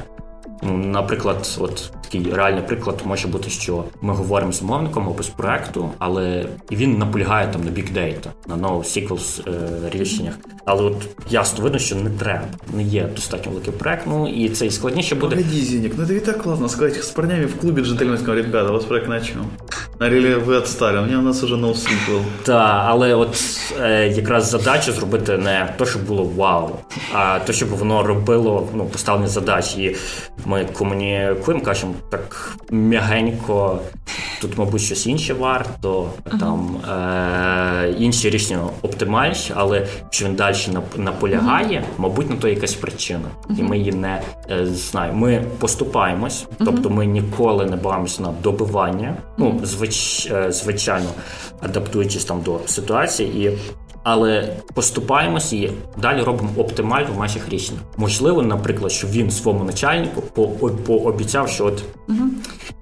Ну, 0.65 0.77
наприклад, 0.77 1.59
от 1.61 1.93
такий 2.03 2.33
реальний 2.33 2.63
приклад 2.63 3.03
може 3.05 3.29
бути, 3.29 3.51
що 3.51 3.85
ми 4.01 4.15
говоримо 4.15 4.53
з 4.53 4.63
мовником 4.63 5.09
або 5.09 5.23
проекту, 5.37 5.91
але 5.99 6.47
і 6.71 6.77
він 6.77 6.99
наполягає 6.99 7.49
там 7.53 7.65
на 7.65 7.71
big 7.71 7.93
data, 7.93 8.27
на 8.47 8.69
NoSQL 8.69 9.49
е, 9.49 9.91
рішеннях. 9.91 10.35
Але 10.65 10.83
от 10.83 10.97
ясно 11.31 11.65
видно, 11.65 11.79
що 11.79 11.97
не 11.97 12.11
треба, 12.11 12.45
не 12.75 12.83
є 12.83 13.09
достатньо 13.15 13.53
великий 13.53 13.73
проект. 13.73 14.07
Ну 14.07 14.29
і 14.29 14.49
це 14.49 14.67
і 14.67 14.71
складніше 14.71 15.15
буде. 15.15 15.37
Погоди, 15.37 15.57
Зінік, 15.57 15.95
ну 15.99 16.07
це 16.07 16.15
і 16.15 16.21
так 16.21 16.43
класно 16.43 16.69
сказати 16.69 17.03
з 17.03 17.11
парнями 17.11 17.47
в 17.47 17.61
клубі 17.61 17.83
джентльменському, 17.83 18.37
ребята, 18.37 18.71
у 18.71 18.73
вас 18.73 18.85
проект 18.85 19.09
на 19.09 19.21
чому? 19.21 19.45
На 20.01 20.09
реле 20.09 20.37
ви 20.37 20.59
відстали, 20.59 20.99
у 20.99 21.03
мене 21.03 21.19
у 21.19 21.23
нас 21.23 21.43
уже 21.43 21.55
NoSQL. 21.55 22.23
Так, 22.43 22.85
але 22.87 23.15
от 23.15 23.37
е, 23.81 24.09
якраз 24.09 24.51
задача 24.51 24.93
зробити 24.93 25.39
не 25.39 25.75
то, 25.79 25.87
щоб 25.87 26.03
було 26.03 26.25
вау, 26.37 26.71
а 27.13 27.39
то, 27.39 27.53
щоб 27.53 27.69
воно 27.69 28.03
робило 28.03 28.69
ну, 28.75 28.87
поставлені 28.87 29.29
задачі. 29.29 29.83
І 29.83 29.97
ми 30.47 30.65
комунікуємо, 30.65 31.65
кажемо 31.65 31.95
так 32.11 32.57
м'ягенько. 32.71 33.79
Тут, 34.41 34.59
мабуть, 34.59 34.81
щось 34.81 35.07
інше 35.07 35.35
варто, 35.35 36.11
там 36.41 36.77
е- 36.91 37.95
інші 37.99 38.31
рішення 38.31 38.61
оптимальніші, 38.83 39.53
але 39.57 39.87
що 40.11 40.27
він 40.27 40.35
далі 40.35 40.57
наполягає, 40.97 41.85
мабуть, 41.99 42.31
на 42.31 42.37
то 42.37 42.49
якась 42.49 42.75
причина. 42.75 43.29
І 43.59 43.63
ми 43.63 43.79
її 43.79 43.93
не 43.93 44.23
е- 44.51 44.67
знаємо. 44.67 45.19
Ми 45.19 45.45
поступаємось, 45.59 46.47
тобто 46.59 46.91
ми 46.91 47.07
ніколи 47.07 47.65
не 47.67 47.77
бавимося 47.77 48.23
на 48.23 48.33
добивання, 48.43 49.17
ну, 49.39 49.61
звич, 49.63 50.27
е- 50.33 50.53
звичайно, 50.53 51.09
адаптуючись 51.61 52.25
там 52.25 52.41
до 52.41 52.61
ситуації. 52.67 53.45
і 53.45 53.59
але 54.05 54.57
поступаємося 54.75 55.57
і 55.57 55.71
далі 56.03 56.23
робимо 56.23 56.51
оптимально 56.57 57.09
в 57.17 57.19
наших 57.19 57.49
рішеннях. 57.49 57.83
Можливо, 57.97 58.43
наприклад, 58.43 58.93
що 58.93 59.07
він 59.07 59.31
своєму 59.31 59.65
начальнику 59.65 60.23
пообіцяв, 60.87 61.49
що 61.49 61.67
от 61.67 61.83
угу. 62.09 62.19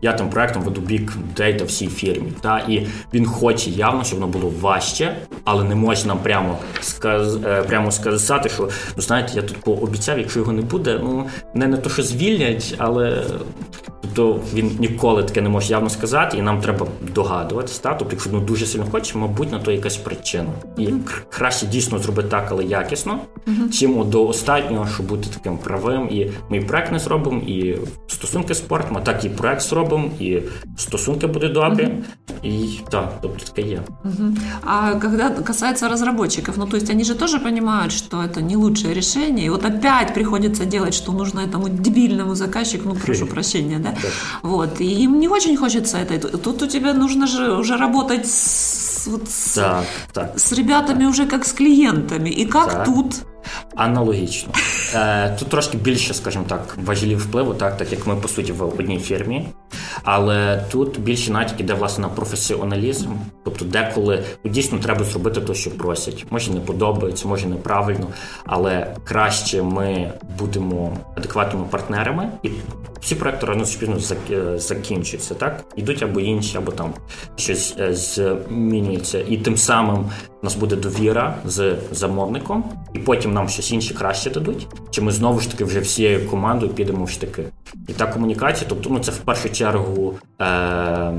я 0.03 0.13
там 0.13 0.31
проектом 0.31 0.63
веду 0.63 0.81
бік 0.81 1.13
дейта 1.37 1.65
всій 1.65 1.87
фірмі. 1.87 2.33
Та 2.41 2.59
і 2.59 2.87
він 3.15 3.27
хоче 3.27 3.71
явно, 3.71 4.05
щоб 4.05 4.19
воно 4.19 4.33
було 4.33 4.53
важче, 4.61 5.17
але 5.45 5.65
не 5.65 5.75
може 5.75 6.07
нам 6.07 6.19
прямо 6.19 6.59
сказ 6.81 7.37
е, 7.37 7.63
прямо 7.63 7.91
сказати, 7.91 8.49
що 8.49 8.69
ну 8.97 9.03
знаєте, 9.03 9.33
я 9.35 9.43
тут 9.43 9.57
пообіцяв, 9.57 10.19
якщо 10.19 10.39
його 10.39 10.53
не 10.53 10.63
буде, 10.63 11.01
ну 11.03 11.27
не 11.55 11.67
не 11.67 11.77
то, 11.77 11.91
що 11.91 12.03
звільнять, 12.03 12.75
але 12.79 13.23
Тобто 14.15 14.41
він 14.55 14.77
ніколи 14.79 15.23
таке 15.23 15.41
не 15.41 15.49
може 15.49 15.73
явно 15.73 15.91
сказати, 15.91 16.39
і 16.39 16.43
нам 16.43 16.61
треба 16.61 16.87
догадуватися. 17.15 17.83
Та? 17.83 17.95
Тобто, 17.95 18.15
якщо 18.15 18.31
ну, 18.33 18.41
дуже 18.41 18.67
сильно 18.67 18.87
хоче, 18.91 19.19
мабуть, 19.19 19.53
на 19.53 19.59
то 19.59 19.73
якась 19.73 19.97
причина. 19.97 20.49
І 20.79 20.89
краще 21.29 21.67
дійсно 21.67 21.99
зробити 21.99 22.29
так, 22.29 22.49
але 22.51 22.65
якісно, 22.65 23.19
чим 23.73 24.11
до 24.11 24.27
останнього, 24.27 24.87
щоб 24.95 25.07
бути 25.07 25.29
таким 25.35 25.59
правим. 25.59 26.09
І 26.11 26.31
ми 26.51 26.57
і 26.57 26.61
проект 26.61 26.93
не 26.93 26.99
зробимо, 26.99 27.41
і 27.47 27.79
стосунки 28.07 28.55
спортимо, 28.55 28.99
а 29.03 29.03
так 29.03 29.25
і 29.25 29.29
проект 29.29 29.63
зробимо, 29.63 30.11
і 30.21 30.39
стосунки 30.77 31.27
будуть 31.27 31.53
добрі. 31.53 31.89
І 32.43 32.69
так, 32.91 33.19
тобто 33.23 33.45
таке 33.45 33.69
є. 33.69 33.83
А 34.65 34.95
когда 34.95 35.31
касается 35.31 35.89
разработчиков, 35.89 36.59
ну 36.59 36.67
то 36.67 36.77
есть 36.77 36.91
они 36.91 37.05
же 37.05 37.15
тоже 37.15 37.39
понимают, 37.39 37.93
что 37.93 38.23
это 38.23 38.43
не 38.43 38.57
лучшее 38.57 38.95
решение, 38.95 39.47
и 39.47 39.51
вот 39.51 39.65
опять 39.65 40.15
приходится 40.15 40.65
делать, 40.65 40.95
что 40.95 41.13
нужно 41.13 41.41
этому 41.41 41.69
дебильному 41.69 42.35
заказчику, 42.35 42.89
ну 42.89 42.95
прошу 42.95 43.27
прощения, 43.27 43.79
да, 43.79 43.95
вот, 44.44 44.82
и 44.82 45.04
им 45.04 45.20
не 45.20 45.28
очень 45.28 45.58
хочется 45.58 45.98
это. 45.98 46.38
Тут 46.38 46.62
у 46.62 46.68
тебя 46.68 46.94
нужно 46.94 47.28
же 47.28 47.52
уже 47.52 47.78
работать 47.78 48.26
с, 48.26 49.08
вот, 49.08 49.30
с, 49.30 49.54
так, 49.54 49.86
так. 50.14 50.40
с 50.40 50.52
ребятами 50.52 51.06
уже 51.06 51.26
как 51.26 51.46
с 51.46 51.54
клиентами. 51.54 52.30
И 52.30 52.46
как 52.46 52.72
так. 52.72 52.86
тут 52.86 53.16
Аналогічно. 53.76 54.54
Е, 54.96 55.36
Тут 55.40 55.50
трошки 55.50 55.78
більше, 55.78 56.14
скажімо 56.14 56.46
так, 56.48 56.78
важелів 56.86 57.20
впливу, 57.20 57.54
так 57.54 57.78
так 57.78 57.92
як 57.92 58.08
ми 58.08 58.16
по 58.16 58.28
суті 58.28 58.52
в 58.52 58.64
одній 58.64 59.00
фірмі. 59.00 59.48
Але 60.03 60.65
тут 60.73 61.01
більше 61.01 61.33
натяк 61.33 61.61
іде 61.61 61.75
власне 61.75 62.03
на 62.03 62.09
професіоналізм. 62.09 63.11
Тобто, 63.45 63.65
деколи 63.65 64.25
дійсно 64.45 64.79
треба 64.79 65.05
зробити 65.05 65.41
те, 65.41 65.55
що 65.55 65.71
просять. 65.71 66.27
Може 66.31 66.53
не 66.53 66.61
подобається, 66.61 67.29
може 67.29 67.47
неправильно, 67.47 68.07
але 68.45 68.95
краще 69.05 69.63
ми 69.63 70.13
будемо 70.39 70.97
адекватними 71.17 71.67
партнерами, 71.71 72.29
і 72.43 72.51
всі 73.01 73.15
проекти 73.15 73.47
рано 73.47 73.67
спільно 73.67 73.97
закінчуються. 74.57 75.35
Так 75.35 75.65
ідуть 75.77 76.03
або 76.03 76.21
інші, 76.21 76.59
або 76.59 76.73
там 76.73 76.95
щось 77.37 77.75
е, 77.79 77.95
змінюється, 77.95 79.25
і 79.29 79.37
тим 79.37 79.57
самим 79.57 80.11
у 80.43 80.47
нас 80.47 80.55
буде 80.55 80.77
довіра 80.77 81.35
з 81.45 81.77
замовником, 81.91 82.65
і 82.95 82.99
потім 82.99 83.33
нам 83.33 83.49
щось 83.49 83.73
інше 83.73 83.95
краще 83.95 84.31
дадуть. 84.31 84.67
Чи 84.91 85.03
ми 85.03 85.13
знову 85.13 85.41
ж 85.41 85.51
таки 85.51 85.65
вже 85.65 85.81
всією 85.81 86.29
командою 86.31 86.73
підемо 86.73 87.05
в 87.05 87.11
штики? 87.11 87.45
І 87.89 87.93
та 87.93 88.07
комунікація, 88.07 88.67
тобто 88.69 88.91
ну 88.91 88.99
це 88.99 89.13
в 89.13 89.17
першу 89.17 89.51
чергу 89.51 90.15
е- 90.41 91.13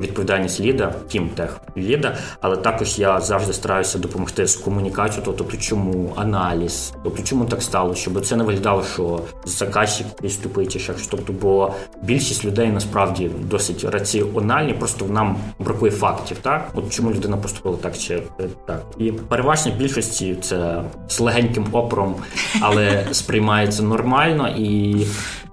відповідальність 0.00 0.60
ліда, 0.60 0.94
тімтех 1.08 1.60
ліда, 1.76 2.16
але 2.40 2.56
також 2.56 2.98
я 2.98 3.20
завжди 3.20 3.52
стараюся 3.52 3.98
допомогти 3.98 4.46
з 4.46 4.56
комунікацією, 4.56 5.32
тобто 5.38 5.56
чому 5.56 6.12
аналіз, 6.16 6.92
тобто 7.04 7.22
чому 7.22 7.44
так 7.44 7.62
стало, 7.62 7.94
щоб 7.94 8.26
це 8.26 8.36
не 8.36 8.44
виглядало, 8.44 8.84
що 8.94 9.20
заказчик 9.44 10.06
відступить 10.22 10.72
чи 10.72 10.78
щось. 10.78 11.06
Тобто, 11.06 11.32
бо 11.32 11.74
більшість 12.02 12.44
людей 12.44 12.68
насправді 12.68 13.30
досить 13.50 13.84
раціональні, 13.84 14.74
просто 14.74 15.06
нам 15.06 15.36
бракує 15.58 15.92
фактів. 15.92 16.36
Так, 16.42 16.70
от 16.74 16.90
чому 16.92 17.10
людина 17.10 17.36
поступила 17.36 17.76
так 17.76 17.98
чи 17.98 18.22
так, 18.66 18.82
і 18.98 19.12
переважно 19.12 19.72
більшості 19.72 20.36
це 20.40 20.82
з 21.08 21.20
легеньким 21.20 21.66
опором, 21.72 22.14
але 22.60 23.06
сприймається 23.12 23.82
нормально 23.82 24.48
і. 24.48 25.06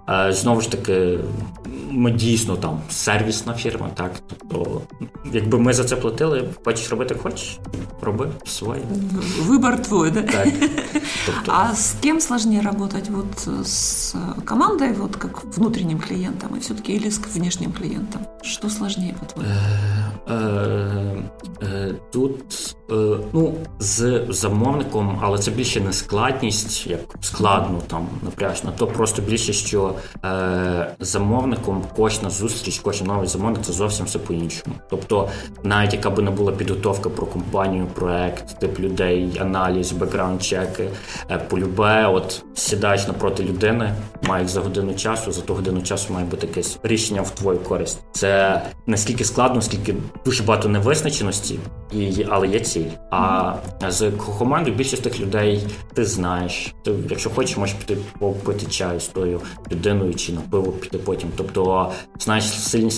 Е, 0.10 0.34
знову 0.34 0.62
ж 0.62 0.72
таки, 0.72 1.18
ми 1.90 2.12
дійсно 2.12 2.56
там 2.56 2.82
сервісна 2.90 3.54
фірма, 3.54 3.90
так. 3.94 4.12
Тобто, 4.28 4.82
якби 5.34 5.60
ми 5.60 5.74
за 5.74 5.84
це 5.84 5.96
платили, 5.96 6.50
хочеш 6.66 6.92
робити, 6.92 7.16
хочеш, 7.24 7.60
роби 8.02 8.30
своє. 8.46 8.82
Вибор 9.42 9.82
твой, 9.82 10.12
да? 10.12 10.22
Так. 10.22 10.48
Тобто... 11.26 11.52
А 11.52 11.74
с 11.74 11.96
кем 12.02 12.20
сложнее 12.20 12.62
работать? 12.62 13.10
Вот 13.10 13.66
с 13.68 14.16
командой, 14.46 14.94
вот 14.94 15.16
как 15.16 15.44
внутренним 15.58 16.00
клиентом, 16.00 16.56
и 16.56 16.60
все-таки 16.60 16.94
или 16.94 17.12
с 17.12 17.20
внешним 17.36 17.72
клиентом? 17.72 18.22
Что 18.42 18.70
сложнее, 18.70 19.16
по-твоему? 19.20 19.54
Е, 20.30 21.24
е, 21.62 21.96
тут 22.12 22.76
ну, 23.34 23.54
з 23.80 24.26
замовником, 24.30 25.20
але 25.22 25.38
це 25.38 25.52
більше 25.52 25.82
не 25.82 25.94
складність, 25.94 26.88
як 26.88 27.00
складно 27.22 27.82
там 27.88 28.08
напряжно, 28.24 28.74
то 28.78 28.88
просто 28.88 29.22
більше, 29.22 29.54
що 29.54 29.96
е, 30.26 30.96
замовником 31.62 31.84
кожна 31.96 32.30
зустріч, 32.30 32.80
кожен 32.80 33.08
новий 33.08 33.28
замовник 33.28 33.62
це 33.62 33.74
зовсім 33.74 34.06
все 34.06 34.20
по-іншому. 34.20 34.76
Тобто, 34.90 35.30
навіть 35.64 35.94
яка 35.94 36.10
би 36.10 36.24
не 36.24 36.32
була 36.32 36.52
підготовка 36.52 37.10
про 37.10 37.26
компанію, 37.26 37.88
проект, 37.94 38.60
тип 38.60 38.80
людей, 38.80 39.38
аналіз, 39.40 39.92
бекграунд 39.92 40.44
чеки, 40.44 40.90
е, 41.32 41.38
полюбе, 41.38 42.08
от 42.08 42.44
сідаєш 42.54 43.08
напроти 43.08 43.44
людини, 43.44 43.94
мають 44.24 44.50
за 44.50 44.62
годину 44.62 44.94
часу, 44.94 45.32
за 45.32 45.42
ту 45.42 45.54
годину 45.54 45.82
часу 45.82 46.14
має 46.14 46.26
бути 46.26 46.48
якесь 46.48 46.80
рішення 46.84 47.22
в 47.22 47.30
твою 47.30 47.60
користь. 47.60 48.00
Це 48.12 48.62
наскільки 48.88 49.24
складно, 49.24 49.62
скільки 49.62 49.96
дуже 50.26 50.44
багато 50.44 50.70
невизначеності, 50.70 51.60
і, 51.92 52.26
але 52.30 52.48
є 52.48 52.60
ціль. 52.60 52.90
А 53.12 53.54
з 53.90 54.12
командою 54.12 54.76
більшість 54.76 55.04
тих 55.04 55.20
людей 55.20 55.64
ти 55.94 56.06
знаєш. 56.06 56.74
Ти, 56.86 56.92
якщо 57.10 57.30
хочеш, 57.30 57.58
можеш 57.58 57.76
піти 57.76 57.98
попити 58.20 58.66
чаю 58.66 59.00
з 59.00 59.08
тою 59.08 59.42
людиною 59.72 60.14
чи 60.14 60.34
на 60.34 60.42
пиво 60.42 60.72
піти 60.72 60.98
потім. 60.98 61.30
Тобто 61.36 61.51
знаєш 62.20 62.46
сильні 62.46 62.92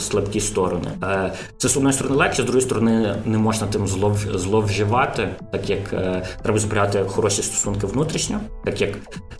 слабкі 0.00 0.40
сторони. 0.40 0.90
Е, 1.02 1.32
це 1.56 1.68
з 1.68 1.76
одної 1.76 1.92
сторони 1.92 2.16
легше, 2.16 2.42
з 2.42 2.44
другої 2.44 2.62
сторони 2.62 3.16
не 3.24 3.38
можна 3.38 3.66
тим 3.66 3.86
злов, 3.86 4.18
зловживати, 4.34 5.28
так 5.52 5.70
як 5.70 5.92
е, 5.92 6.26
треба 6.42 6.58
збирати 6.58 7.04
хороші 7.06 7.42
стосунки 7.42 7.86
внутрішньо, 7.86 8.40
так 8.64 8.80
як 8.80 8.90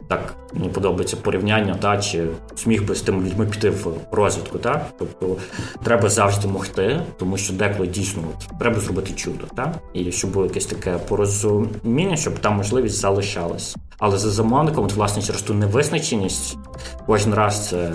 так 0.08 0.34
мені 0.52 0.68
подобається 0.68 1.16
порівняння, 1.16 1.74
та 1.74 1.98
чи 1.98 2.26
зміг 2.56 2.84
би 2.84 2.94
з 2.94 3.02
тими 3.02 3.24
людьми 3.24 3.46
піти 3.46 3.70
в 3.70 3.92
розвитку. 4.10 4.58
Так? 4.58 4.86
Тобто 4.98 5.36
треба 5.84 6.08
завжди 6.08 6.48
могти, 6.48 7.00
тому 7.18 7.36
що 7.36 7.52
деколи 7.52 7.86
дійсно 7.86 8.22
от, 8.30 8.58
треба 8.58 8.80
зробити 8.80 9.12
чудо, 9.12 9.44
так? 9.56 9.74
і 9.94 10.12
щоб 10.12 10.30
було 10.30 10.46
якесь 10.46 10.66
таке 10.66 10.98
порозуміння, 10.98 12.16
щоб 12.16 12.38
та 12.38 12.50
можливість 12.50 12.96
залишалась. 13.00 13.76
Але 13.98 14.18
за 14.18 14.30
замовником, 14.30 14.84
от, 14.84 14.92
власне, 14.92 15.22
через 15.22 15.42
ту 15.42 15.54
невизначеність, 15.54 16.58
кожен 17.06 17.34
раз 17.34 17.68
це 17.68 17.92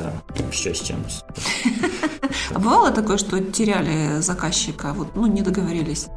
щось 0.55 0.83
чимось. 0.83 1.24
А 2.53 2.59
бывало 2.59 2.91
такое, 2.91 3.17
что 3.17 3.39
теряли 3.39 4.21
заказчика, 4.21 4.93
вот, 4.93 5.07
ну, 5.15 5.27
не 5.27 5.41
договорились? 5.41 6.07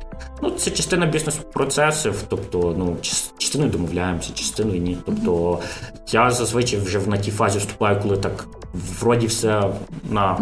Ну, 0.42 0.50
це 0.50 0.70
частина 0.70 1.06
бізнес-процесів, 1.06 2.22
тобто, 2.28 2.74
ну, 2.78 2.96
частиною 3.38 3.70
домовляємося, 3.70 4.32
частиною 4.34 4.80
ні. 4.80 4.98
Тобто 5.06 5.58
я 6.10 6.30
зазвичай 6.30 6.80
вже 6.80 6.98
на 6.98 7.16
тій 7.16 7.30
фазі 7.30 7.58
вступаю, 7.58 8.00
коли 8.02 8.16
так 8.16 8.46
вроді 9.00 9.26
все 9.26 9.62
на 10.10 10.38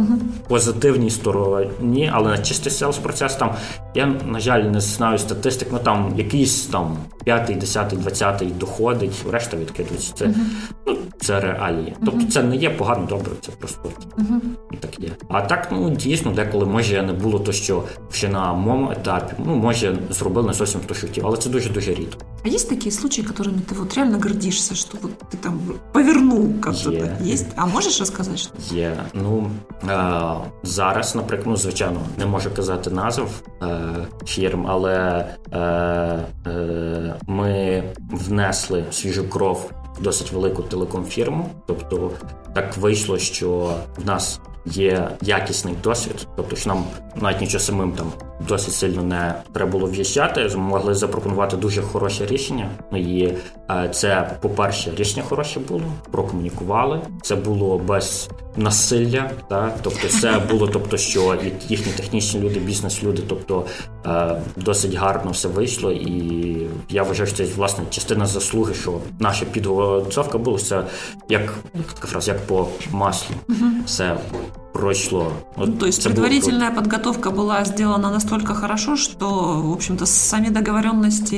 позитивній 0.49 1.11
стороні, 1.11 2.11
але 2.15 2.31
на 2.31 2.39
чистий 2.39 2.73
селс 2.73 2.99
процес 2.99 3.37
там 3.37 3.55
я, 3.95 4.07
на 4.07 4.41
жаль, 4.41 4.63
не 4.63 4.81
знаю 4.81 5.19
статистик, 5.19 5.69
ну 5.73 5.79
там 5.79 6.13
якийсь 6.17 6.63
там 6.63 6.97
п'ятий, 7.25 7.57
десятий, 7.57 7.99
двадцятий 7.99 8.49
доходить, 8.49 9.25
решта 9.31 9.57
відкидується. 9.57 10.13
Це 10.15 10.35
ну, 10.87 10.97
це 11.21 11.41
реалії. 11.41 11.95
Тобто 12.05 12.27
це 12.27 12.43
не 12.43 12.57
є 12.57 12.71
погано 12.71 13.07
добре, 13.07 13.33
це 13.41 13.53
просто 13.53 13.91
і 14.76 14.78
так 14.78 15.00
є. 15.00 15.10
А 15.30 15.42
так, 15.42 15.68
ну 15.72 15.90
дійсно, 15.90 16.32
деколи 16.32 16.66
може 16.66 17.02
не 17.02 17.14
було 17.14 17.40
то, 17.40 17.52
що 17.52 17.84
ще 18.12 18.30
на 18.30 18.54
моєму 18.54 18.92
етапі, 18.92 19.34
ну 19.46 19.56
може 19.56 19.98
зробили 20.10 20.48
не 20.48 20.54
зовсім 20.54 20.82
то, 20.88 20.94
що 20.94 21.08
хотів, 21.08 21.28
але 21.28 21.38
це 21.38 21.50
дуже 21.50 21.70
дуже 21.70 21.94
рідко. 21.94 22.26
А 22.46 22.48
есть 22.48 22.70
такие 22.70 22.92
случаи, 22.92 23.24
которыми 23.24 23.62
ты 23.70 23.76
вот 23.76 23.94
реально 23.94 24.18
гордишься, 24.18 24.76
что 24.76 24.98
вот 25.02 25.12
ты 25.32 25.38
там 25.38 25.60
повернул 25.92 26.60
как-то 26.60 26.92
Є. 26.92 27.00
так? 27.00 27.22
Есть? 27.22 27.48
А 27.56 27.66
можешь 27.66 28.00
рассказать, 28.00 28.40
что? 28.40 28.76
Є. 28.76 28.98
Ну 29.14 29.52
е, 29.90 30.34
зараз, 30.64 31.16
наприклад, 31.16 31.48
ну 31.48 31.56
звичайно, 31.58 32.00
не 32.18 32.26
можу 32.26 32.52
казати 32.56 32.90
назв 32.90 33.42
е, 33.62 33.78
фірм, 34.26 34.66
але 34.68 35.26
е, 35.52 35.58
е, 36.48 37.16
ми 37.28 37.84
внесли 38.12 38.84
свіжу 38.92 39.30
кров 39.30 39.72
в 40.00 40.04
досить 40.04 40.32
велику 40.32 40.64
телеком-фірму. 40.64 41.50
Тобто 41.68 42.12
так 42.56 42.78
вийшло, 42.78 43.18
що 43.18 43.74
в 43.98 44.06
нас 44.06 44.40
є 44.67 45.11
якісний 45.23 45.75
досвід, 45.83 46.27
тобто 46.37 46.57
що 46.57 46.69
нам 46.69 46.85
навіть 47.17 47.41
нічого 47.41 47.65
самим 47.65 47.93
там 47.93 48.13
досить 48.49 48.75
сильно 48.75 49.03
не 49.03 49.35
треба 49.53 49.71
було 49.71 49.87
в'їжджати. 49.87 50.49
Ми 50.55 50.57
могли 50.57 50.95
запропонувати 50.95 51.57
дуже 51.57 51.83
хороше 51.83 52.27
рішення. 52.27 52.71
Ну 52.93 52.99
і 52.99 53.35
е, 53.71 53.89
це, 53.93 54.31
по-перше, 54.41 54.93
рішення 54.97 55.25
хороше 55.29 55.61
було, 55.61 55.83
прокомунікували. 56.11 57.01
Це 57.23 57.37
було 57.37 57.79
без 57.79 58.31
насилля, 58.57 59.31
та 59.49 59.73
тобто, 59.83 60.09
це 60.09 60.43
було, 60.51 60.69
тобто, 60.69 60.97
що 60.97 61.39
їхні 61.69 61.93
технічні 61.93 62.41
люди, 62.41 62.61
бізнес-люди, 62.61 63.23
тобто 63.29 63.65
е, 64.07 64.37
досить 64.57 64.95
гарно 64.95 65.31
все 65.31 65.49
вийшло. 65.49 65.93
І 65.93 66.57
я 66.91 67.03
вважаю, 67.03 67.27
що 67.27 67.37
це 67.37 67.45
власне 67.45 67.85
частина 67.91 68.27
заслуги, 68.27 68.75
що 68.75 68.99
наша 69.21 69.45
підготовка 69.45 70.39
була 70.39 70.57
все 70.57 70.83
як 71.29 71.55
така 71.95 72.09
фраза, 72.09 72.33
як 72.33 72.47
по 72.47 72.69
маслу. 72.93 73.35
Все 73.87 74.17
пройшло. 74.76 75.32
От 75.56 75.68
Ну, 75.68 75.74
то 75.74 75.86
есть 75.86 76.02
це 76.02 76.10
було 76.10 76.22
предварительная 76.22 76.72
подготовка 76.72 77.30
была 77.30 77.66
сделана 77.66 78.10
настолько 78.12 78.54
хорошо, 78.54 78.96
что, 78.98 79.28
в 79.64 79.72
общем-то, 79.74 80.06
сами 80.06 80.50
договоренности 80.50 81.36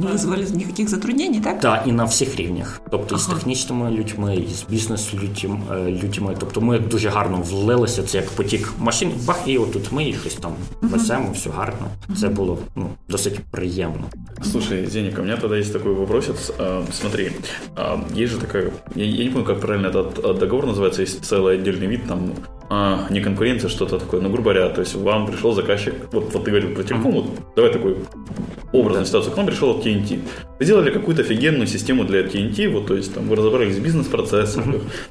не 0.00 0.06
вызвали 0.06 0.46
никаких 0.54 0.88
затруднений, 0.88 1.40
так? 1.40 1.60
Так, 1.60 1.82
і 1.86 1.92
на 1.92 2.04
всіх 2.04 2.36
рівнях. 2.36 2.80
Тобто 2.90 3.14
і 3.14 3.18
з 3.18 3.26
Ага. 3.26 3.34
технічними 3.34 3.90
людьми, 3.90 4.36
і 4.36 4.54
з 4.54 4.64
бізнес-людьми. 4.70 6.36
Тобто 6.38 6.60
ми 6.60 6.78
дуже 6.78 7.08
гарно 7.08 7.36
влилися. 7.50 8.02
Це 8.02 8.18
як 8.18 8.30
потік 8.30 8.72
машин, 8.78 9.10
бах, 9.24 9.40
і 9.46 9.58
отут 9.58 9.92
ми 9.92 10.04
їх 10.04 10.20
щось 10.20 10.34
там 10.34 10.52
веземо, 10.82 11.30
все 11.34 11.50
гарно. 11.50 11.86
Це 12.20 12.28
було 12.28 12.58
ну, 12.76 12.88
досить 13.08 13.38
приємно. 13.50 14.04
Слушай, 14.52 14.86
Зеника, 14.86 15.20
у 15.20 15.24
меня 15.24 15.36
тогда 15.36 15.56
есть 15.56 15.72
такой 15.72 15.92
вопросец. 15.94 16.52
А, 16.58 16.82
Смотри, 16.92 17.32
а, 17.76 17.96
есть 18.16 18.32
же 18.32 18.38
такая, 18.38 18.70
я 18.96 19.04
я 19.04 19.24
не 19.24 19.30
помню, 19.30 19.46
как 19.46 19.60
правильно 19.60 19.88
этот 19.88 20.30
а, 20.30 20.34
договор 20.34 20.66
называется, 20.66 21.02
есть 21.02 21.24
целый 21.24 21.54
отдельный 21.56 21.86
вид, 21.88 22.06
там, 22.08 22.30
а, 22.75 23.07
не 23.09 23.21
конкуренция, 23.21 23.69
что-то 23.69 23.99
такое, 23.99 24.21
ну, 24.21 24.29
грубо 24.29 24.53
говоря, 24.53 24.69
то 24.69 24.81
есть 24.81 24.95
вам 24.95 25.27
пришел 25.27 25.53
заказчик, 25.53 25.93
вот, 26.11 26.33
вот 26.33 26.43
ты 26.43 26.51
говорил 26.51 26.73
про 26.73 26.83
телеком, 26.83 27.11
вот 27.11 27.25
давай 27.55 27.71
такой 27.71 27.95
образную 28.71 29.05
ситуацию, 29.05 29.33
к 29.33 29.37
нам 29.37 29.45
пришел 29.45 29.79
TNT. 29.79 30.19
Вы 30.59 30.65
сделали 30.65 30.91
какую-то 30.91 31.21
офигенную 31.21 31.67
систему 31.67 32.03
для 32.03 32.21
TNT, 32.21 32.69
вот, 32.69 32.87
то 32.87 32.95
есть 32.95 33.13
там 33.13 33.27
вы 33.27 33.35
разобрались 33.35 33.75
в 33.75 33.83
бизнес-процессах, 33.83 34.63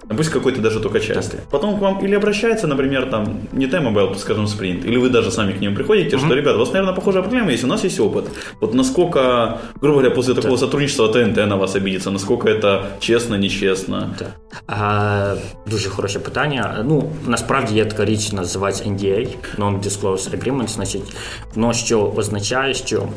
там, 0.09 0.17
пусть 0.17 0.31
какой-то 0.31 0.61
даже 0.61 0.81
только 0.81 0.99
части. 1.01 1.39
Потом 1.51 1.79
к 1.79 1.81
вам 1.81 2.05
или 2.05 2.17
обращается, 2.17 2.67
например, 2.67 3.11
там, 3.11 3.41
не 3.53 3.67
T-Mobile, 3.67 4.17
скажем, 4.17 4.47
Sprint, 4.47 4.85
или 4.85 4.97
вы 4.97 5.09
даже 5.11 5.31
сами 5.31 5.53
к 5.53 5.61
ним 5.61 5.75
приходите, 5.75 6.19
что, 6.19 6.35
ребята, 6.35 6.57
у 6.57 6.61
вас, 6.61 6.73
наверное, 6.73 6.95
похожая 6.95 7.23
проблема 7.23 7.53
есть, 7.53 7.65
у 7.65 7.69
нас 7.69 7.85
есть 7.85 8.01
опыт. 8.01 8.25
Вот 8.61 8.75
насколько, 8.75 9.59
грубо 9.81 10.01
говоря, 10.01 10.11
после 10.15 10.35
такого 10.35 10.57
сотрудничества 10.57 11.09
ТНТ 11.09 11.37
на 11.37 11.57
вас 11.57 11.77
обидится, 11.77 12.11
насколько 12.11 12.49
это 12.49 12.83
честно, 13.01 13.37
нечестно. 13.37 14.15
Так. 14.19 14.29
А, 14.67 15.37
дуже 15.67 15.91
хороше 15.91 16.19
питання. 16.19 16.85
Ну, 16.85 17.13
насправді 17.27 17.52
є 17.73 17.85
така 17.85 18.05
річ, 18.05 18.33
називається 18.33 18.85
NDA, 18.85 19.29
Non-Disclosure 19.59 20.39
Agreement, 20.39 20.69
значить, 20.69 21.17
воно 21.55 21.73
що 21.73 22.13
означає, 22.17 22.75
що 22.75 23.09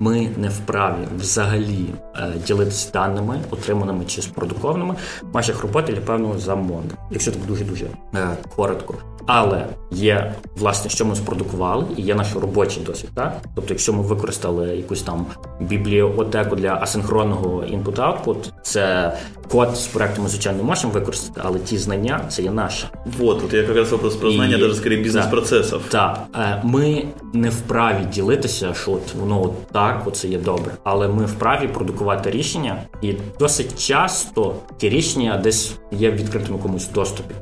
ми 0.00 0.28
не 0.36 0.48
вправі 0.48 1.08
взагалі 1.18 1.84
е, 2.16 2.32
ділитися 2.46 2.90
даними, 2.92 3.40
отриманими 3.50 4.04
чи 4.04 4.22
спродукованими 4.22 4.94
в 5.22 5.34
наших 5.34 5.62
роботи 5.62 5.92
для 5.92 6.00
певного 6.00 6.38
замовника, 6.38 6.96
якщо 7.10 7.32
так 7.32 7.46
дуже-дуже 7.46 7.86
е, 8.14 8.28
коротко. 8.56 8.94
Але 9.26 9.66
є 9.90 10.34
власне, 10.56 10.90
що 10.90 11.04
ми 11.04 11.16
спродукували, 11.16 11.84
і 11.96 12.02
є 12.02 12.14
наш 12.14 12.36
робочий 12.36 12.82
досвід. 12.82 13.10
Так? 13.14 13.36
Тобто, 13.54 13.74
якщо 13.74 13.92
ми 13.92 14.02
використали 14.02 14.76
якусь 14.76 15.02
там 15.02 15.26
бібліотеку 15.60 16.56
для 16.56 16.74
асинхронного 16.74 17.62
input-output, 17.62 18.36
це 18.62 19.16
код 19.50 19.76
з 19.76 19.86
проекту 19.86 20.22
ми 20.22 20.28
звичайно 20.28 20.64
можемо 20.64 20.92
використати, 20.92 21.40
але 21.44 21.58
ті 21.58 21.78
знання 21.78 22.20
це 22.28 22.42
є 22.42 22.50
наше. 22.50 22.88
Вот, 23.18 23.42
вот 23.42 23.52
я 23.52 23.62
как 23.62 23.76
раз 23.76 23.92
вопрос 23.92 24.16
про 24.16 24.30
знания 24.30 24.56
И- 24.56 24.60
даже 24.60 24.74
скорее 24.74 25.02
бизнес-процессов. 25.02 25.82
Так, 25.88 26.20
е, 26.36 26.60
ми 26.64 27.04
не 27.32 27.50
вправі 27.50 28.04
ділитися, 28.12 28.74
що 28.74 28.92
от 28.92 29.14
воно 29.14 29.42
от 29.42 29.66
так, 29.66 29.89
оце 30.06 30.28
є 30.28 30.38
добре. 30.38 30.72
Але 30.84 31.08
ми 31.08 31.24
вправі 31.24 31.68
продукувати 31.68 32.30
рішення, 32.30 32.82
і 33.02 33.14
досить 33.38 33.86
часто 33.86 34.54
ті 34.78 34.88
рішення 34.88 35.40
десь 35.44 35.74
є 35.92 36.10
в 36.10 36.14
відкритому 36.14 36.58
комусь 36.58 36.88
доступі. 36.88 37.34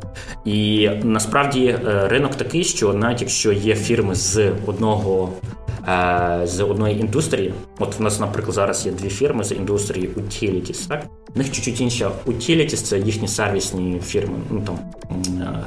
І 0.44 0.88
насправді 1.02 1.66
е, 1.66 2.08
ринок 2.08 2.34
такий, 2.34 2.64
що 2.64 2.92
навіть 2.92 3.20
якщо 3.20 3.52
є 3.52 3.74
фірми 3.74 4.14
з 4.14 4.52
одного. 4.66 5.28
е, 5.88 6.40
З 6.44 6.60
одної 6.60 7.00
індустрії, 7.00 7.54
от 7.78 7.98
в 7.98 8.02
нас, 8.02 8.20
наприклад, 8.20 8.54
зараз 8.54 8.86
є 8.86 8.92
дві 8.92 9.08
фірми 9.08 9.44
з 9.44 9.52
індустрії 9.52 10.08
Utilities, 10.08 10.88
так? 10.88 11.04
В 11.34 11.38
них 11.38 11.50
чуть-чуть 11.52 11.80
інша 11.80 12.10
Utilities– 12.26 12.76
це 12.88 12.98
їхні 12.98 13.28
сервісні 13.28 14.00
фірми, 14.04 14.34
ну 14.50 14.60
там 14.66 14.78
е, 15.40 15.64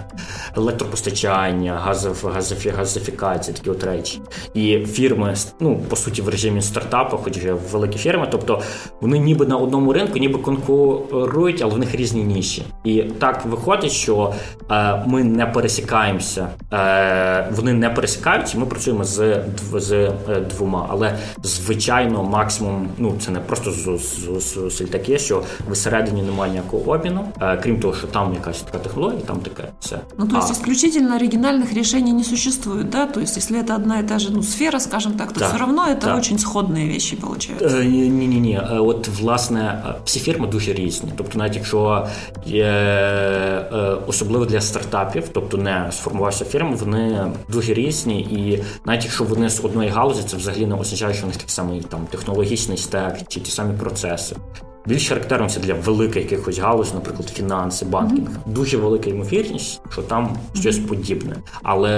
електропостачання, 0.58 1.74
газов, 1.74 2.32
газофі, 2.34 2.70
газифікація, 2.70 3.58
такі 3.58 3.70
от 3.70 3.84
речі. 3.84 4.22
І 4.54 4.80
фірми, 4.86 5.36
ну 5.60 5.80
по 5.90 5.96
суті, 5.96 6.22
в 6.22 6.30
режимі 6.30 6.62
стартапу, 6.62 7.18
хоч 7.18 7.38
вже 7.38 7.54
великі 7.54 7.98
фірми, 7.98 8.28
тобто 8.32 8.62
вони 9.02 9.20
ніби 9.20 9.46
на 9.46 9.58
одному 9.58 9.94
ринку, 9.94 10.20
ніби 10.20 10.40
конкурують, 10.40 11.62
але 11.62 11.74
в 11.74 11.80
них 11.80 11.96
різні 11.96 12.24
ніші. 12.24 12.64
І 12.84 13.02
так 13.02 13.46
виходить, 13.46 13.92
що 13.92 14.34
е, 14.72 15.04
ми 15.08 15.24
не 15.24 15.46
пересікаємося, 15.46 16.48
е, 16.74 17.48
вони 17.52 17.74
не 17.74 17.90
пересікаються, 17.90 18.58
ми 18.58 18.66
працюємо 18.66 19.04
з, 19.04 19.44
з 19.74 19.92
е, 19.92 20.12
двома. 20.50 20.88
Але 20.90 21.18
звичайно, 21.44 22.24
максимум, 22.24 22.90
ну 22.98 23.14
це 23.20 23.32
не 23.32 23.40
просто 23.40 23.72
з, 23.72 24.00
з, 24.00 24.40
з, 24.40 24.78
з 24.78 24.86
таке, 24.92 25.18
що 25.18 25.44
всередині 25.70 26.22
немає 26.22 26.52
ніякого 26.52 26.92
обміну, 26.92 27.28
е, 27.42 27.58
крім 27.58 27.80
того, 27.80 27.94
що 27.94 28.08
там 28.08 28.34
якась 28.34 28.62
така 28.62 28.78
технологія, 28.78 29.22
там 29.22 29.40
таке 29.40 29.70
все. 29.80 30.00
Ну, 30.18 30.28
то 30.28 30.41
есть 30.41 30.51
А, 30.51 30.53
исключительно 30.53 31.17
оригинальных 31.17 31.73
решений 31.75 32.12
не 32.12 32.25
существует, 32.25 32.91
да? 32.91 33.07
То 33.07 33.21
есть 33.21 33.37
если 33.37 33.61
это 33.61 33.75
одна 33.75 34.01
и 34.01 34.03
та 34.03 34.19
же 34.19 34.31
ну, 34.33 34.43
сфера, 34.43 34.81
скажем 34.81 35.12
так, 35.12 35.33
то 35.33 35.41
Да, 35.41 35.49
все 35.49 35.59
равно 35.59 35.87
это 35.87 36.07
да. 36.07 36.17
очень 36.17 36.39
сходные 36.39 36.87
вещи 36.93 37.17
получаются. 37.17 37.79
Е, 37.79 37.85
Ні, 37.85 38.09
ні, 38.27 38.41
ні. 38.41 38.61
От 38.71 39.09
власне 39.09 39.83
е, 39.87 39.95
всі 40.05 40.21
фірми 40.21 40.47
дуже 40.47 40.73
різні. 40.73 41.12
Тобто, 41.17 41.39
навіть 41.39 41.55
якщо 41.55 42.07
є 42.47 42.65
е, 42.65 43.97
особливо 44.07 44.45
для 44.45 44.61
стартапів, 44.61 45.25
тобто 45.33 45.57
не 45.57 45.89
сформувався 45.93 46.45
фірма, 46.45 46.77
вони 46.81 47.33
дуже 47.49 47.75
різні, 47.75 48.21
і 48.21 48.62
навіть 48.85 49.05
якщо 49.05 49.25
вони 49.25 49.51
з 49.51 49.65
одної 49.65 49.89
галузі, 49.91 50.23
це 50.27 50.37
взагалі 50.37 50.67
не 50.67 50.75
означає, 50.75 51.15
що 51.15 51.25
у 51.25 51.27
них 51.27 51.37
такий 51.37 51.51
самий 51.51 51.81
там 51.81 52.07
технологічний 52.11 52.79
стек 52.79 53.17
чи 53.29 53.41
ті 53.41 53.51
самі 53.51 53.79
процеси. 53.79 54.37
Більш 54.86 55.10
характерно 55.10 55.50
це 55.50 55.60
для 55.60 55.74
великих 55.74 56.32
якихось 56.32 56.60
галузей, 56.60 56.94
наприклад, 56.96 57.30
фінанси, 57.30 57.86
банкінг. 57.86 58.30
Дуже 58.46 58.78
велика 58.78 59.10
ймовірність, 59.10 59.82
що 59.91 60.02
там 60.02 60.38
щось 60.60 60.80
подібне. 60.80 61.36
Але 61.63 61.91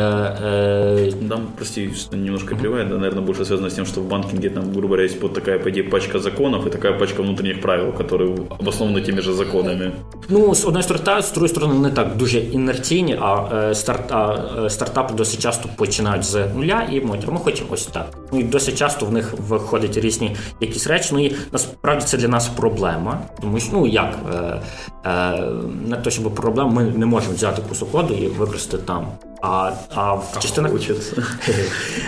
е, 0.46 1.12
Там, 1.30 1.48
прости, 1.56 1.90
немножко 2.12 2.56
перебиваю, 2.56 2.90
да, 2.90 2.96
наверное, 2.96 3.26
больше 3.26 3.46
связано 3.46 3.70
с 3.70 3.74
тем, 3.74 3.86
что 3.86 4.02
в 4.02 4.08
банкинге 4.08 4.50
там, 4.50 4.64
грубо 4.72 4.88
говоря, 4.88 5.04
есть 5.04 5.22
вот 5.22 5.34
такая, 5.34 5.60
по 5.60 5.70
идее, 5.70 5.84
пачка 5.84 6.20
законов 6.20 6.68
и 6.68 6.70
такая 6.70 6.94
пачка 6.94 7.22
внутренних 7.24 7.62
правил, 7.62 7.92
которые 7.94 8.36
обоснованы 8.60 9.02
теми 9.02 9.22
же 9.22 9.34
законами. 9.34 9.92
Ну, 10.30 10.56
з 10.56 10.66
одної 10.66 10.84
сторони, 10.84 11.22
з 11.22 11.32
другої 11.32 11.50
сторони, 11.50 11.80
не 11.80 11.90
так 11.90 12.18
дуже 12.18 12.40
інерційні, 12.40 13.18
а, 13.22 13.50
е, 13.54 13.76
старт, 13.76 14.12
а 14.12 14.36
е, 14.66 14.70
стартапи 14.70 15.14
досить 15.14 15.40
часто 15.40 15.70
починають 15.76 16.24
з 16.24 16.48
нуля 16.56 16.88
і 16.92 17.02
можуть, 17.02 17.28
ми 17.28 17.40
хочемо 17.40 17.70
ось 17.72 17.86
так. 17.86 18.18
Ну 18.32 18.40
і 18.40 18.44
досить 18.44 18.78
часто 18.78 19.06
в 19.06 19.14
них 19.14 19.34
виходять 19.48 19.98
різні 19.98 20.36
якісь 20.62 20.88
речі. 20.88 21.10
Ну 21.12 21.26
і 21.26 21.36
насправді 21.52 22.06
це 22.06 22.18
для 22.18 22.28
нас 22.28 22.48
проблема. 22.74 23.20
Тому 23.42 23.60
що 23.60 23.70
ну 23.74 23.88
як 23.88 24.18
е, 25.04 25.10
е, 25.10 25.54
не 25.88 25.98
то, 25.98 26.10
щоб 26.10 26.36
проблема, 26.36 26.72
ми 26.72 26.84
не 26.84 27.06
можемо 27.06 27.34
взяти 27.34 27.62
кусок 27.70 27.92
коду 27.92 28.14
і 28.14 28.28
використати 28.28 28.84
там. 28.84 29.08
А, 29.42 29.72
а 29.96 30.18
Хочеться. 30.72 31.24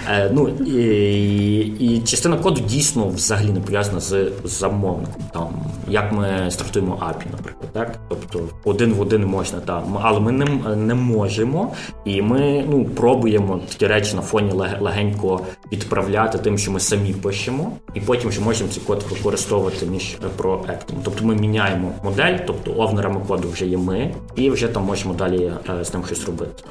Е, 0.09 0.29
ну, 0.33 0.49
і, 0.49 1.59
і 1.79 2.01
частина 2.01 2.37
коду 2.37 2.61
дійсно 2.61 3.07
взагалі 3.07 3.49
не 3.49 3.59
пов'язана 3.59 3.99
з 3.99 4.31
замовником. 4.43 5.23
Там, 5.33 5.49
як 5.87 6.11
ми 6.11 6.51
стартуємо 6.51 6.95
API, 7.01 7.31
наприклад. 7.31 7.69
Так? 7.73 7.99
Тобто 8.09 8.41
один 8.63 8.93
в 8.93 9.01
один 9.01 9.25
можна, 9.25 9.59
так. 9.59 9.83
Але 10.01 10.19
ми 10.19 10.31
не, 10.31 10.45
не 10.75 10.93
можемо, 10.93 11.73
і 12.05 12.21
ми 12.21 12.65
ну, 12.69 12.85
пробуємо 12.85 13.59
такі 13.69 13.87
речі 13.87 14.15
на 14.15 14.21
фоні 14.21 14.51
легенько 14.79 15.41
відправляти 15.71 16.37
тим, 16.37 16.57
що 16.57 16.71
ми 16.71 16.79
самі 16.79 17.13
пишемо, 17.13 17.71
і 17.93 18.01
потім 18.01 18.29
вже 18.29 18.41
можемо 18.41 18.69
цей 18.69 18.83
код 18.83 19.05
використовувати 19.09 19.85
між 19.85 20.03
е, 20.03 20.27
проектами. 20.37 20.99
Тобто 21.03 21.25
ми 21.25 21.35
міняємо 21.35 21.91
модель, 22.03 22.37
тобто 22.47 22.71
овнерами 22.84 23.20
коду 23.28 23.48
вже 23.48 23.66
є 23.66 23.76
ми, 23.76 24.14
і 24.36 24.50
вже 24.50 24.68
там 24.68 24.82
можемо 24.84 25.14
далі 25.14 25.52
е, 25.80 25.84
з 25.84 25.94
ним 25.94 26.04
щось 26.04 26.26
робити. 26.26 26.62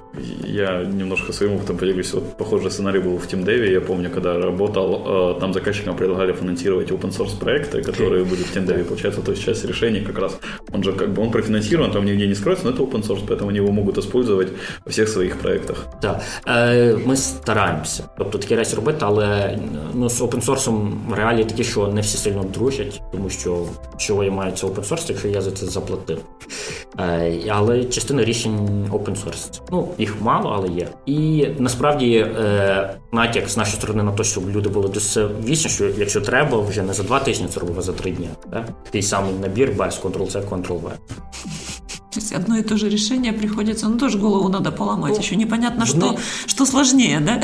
Я 0.47 0.83
немножко 0.83 1.33
своим 1.33 1.53
опытом 1.53 1.77
поделюсь. 1.77 2.13
Вот 2.13 2.37
похожий 2.37 2.71
сценарий 2.71 3.01
был 3.01 3.17
в 3.17 3.27
TeamDev. 3.33 3.71
Я 3.71 3.81
помню, 3.81 4.09
когда 4.13 4.39
работал, 4.39 4.93
э, 4.93 5.39
там 5.39 5.53
заказчикам 5.53 5.95
предлагали 5.95 6.33
финансировать 6.33 6.91
open 6.91 7.11
source 7.11 7.39
проекты, 7.39 7.81
которые 7.81 8.23
были 8.23 8.43
в 8.43 8.55
TeamDev. 8.55 8.83
Получается, 8.83 9.21
то 9.21 9.31
есть 9.31 9.43
часть 9.43 9.65
решений 9.65 10.01
как 10.01 10.19
раз, 10.19 10.37
он 10.73 10.83
же 10.83 10.93
как 10.93 11.09
бы 11.09 11.21
он 11.21 11.31
профинансирован, 11.31 11.91
там 11.91 12.05
нигде 12.05 12.27
не 12.27 12.35
скроется, 12.35 12.65
но 12.65 12.71
это 12.71 12.83
open 12.83 13.07
source, 13.07 13.21
поэтому 13.27 13.49
они 13.49 13.57
его 13.57 13.71
могут 13.71 13.97
использовать 13.97 14.47
во 14.85 14.91
всех 14.91 15.09
своих 15.09 15.37
проектах. 15.37 15.87
Так, 16.01 16.21
е, 16.47 16.97
ми 17.05 17.15
стараємося. 17.15 18.03
Тобто 18.17 18.37
такі 18.37 18.55
речі 18.55 18.75
робити, 18.75 18.97
але 19.01 19.59
ну, 19.93 20.09
з 20.09 20.21
опенсорсом 20.21 21.01
реалії 21.15 21.45
такі, 21.45 21.63
що 21.63 21.87
не 21.87 22.01
всі 22.01 22.17
сильно 22.17 22.43
дружать, 22.43 23.01
тому 23.11 23.29
що 23.29 23.65
чого 23.97 24.23
я 24.23 24.31
маю 24.31 24.51
це 24.51 24.67
опенсорс, 24.67 25.09
якщо 25.09 25.27
я 25.27 25.41
за 25.41 25.51
це 25.51 25.65
заплатив. 25.65 26.02
Е, 27.00 27.40
але 27.48 27.84
частина 27.84 28.24
рішень 28.24 28.88
open 28.92 29.16
source. 29.24 29.60
Ну, 29.70 29.88
їх 29.98 30.20
мало, 30.20 30.50
але 30.50 30.68
є. 30.68 30.88
І 31.06 31.48
насправді 31.58 32.16
е, 32.16 32.94
натяк 33.12 33.48
з 33.48 33.56
нашої 33.56 33.76
сторони 33.76 34.02
на 34.02 34.12
те, 34.12 34.24
щоб 34.24 34.50
люди 34.50 34.68
були 34.68 34.88
досвідчені, 34.88 35.74
що 35.74 35.84
якщо 35.84 36.20
треба, 36.20 36.58
вже 36.58 36.82
не 36.82 36.92
за 36.92 37.02
два 37.02 37.20
тижні 37.20 37.48
це 37.48 37.60
робимо, 37.60 37.78
а 37.78 37.82
за 37.82 37.92
три 37.92 38.10
дні. 38.10 38.28
Так? 38.50 38.68
Той 38.90 39.02
самий 39.02 39.32
набір 39.32 39.72
без 39.78 40.00
Ctrl-C, 40.04 40.48
Ctrl-V. 40.48 40.90
То 42.13 42.19
есть 42.19 42.33
одно 42.33 42.57
и 42.57 42.61
то 42.63 42.77
же 42.77 42.89
решение 42.89 43.33
приходится, 43.33 43.89
ну 43.89 43.97
тоже 43.97 44.17
голову 44.17 44.49
надо 44.49 44.71
поломать, 44.71 45.13
Ну, 45.13 45.19
еще 45.19 45.35
непонятно, 45.35 45.85
в 45.85 45.87
что, 45.87 45.97
ней- 45.97 46.17
что 46.45 46.65
сложнее, 46.65 47.21
да? 47.25 47.41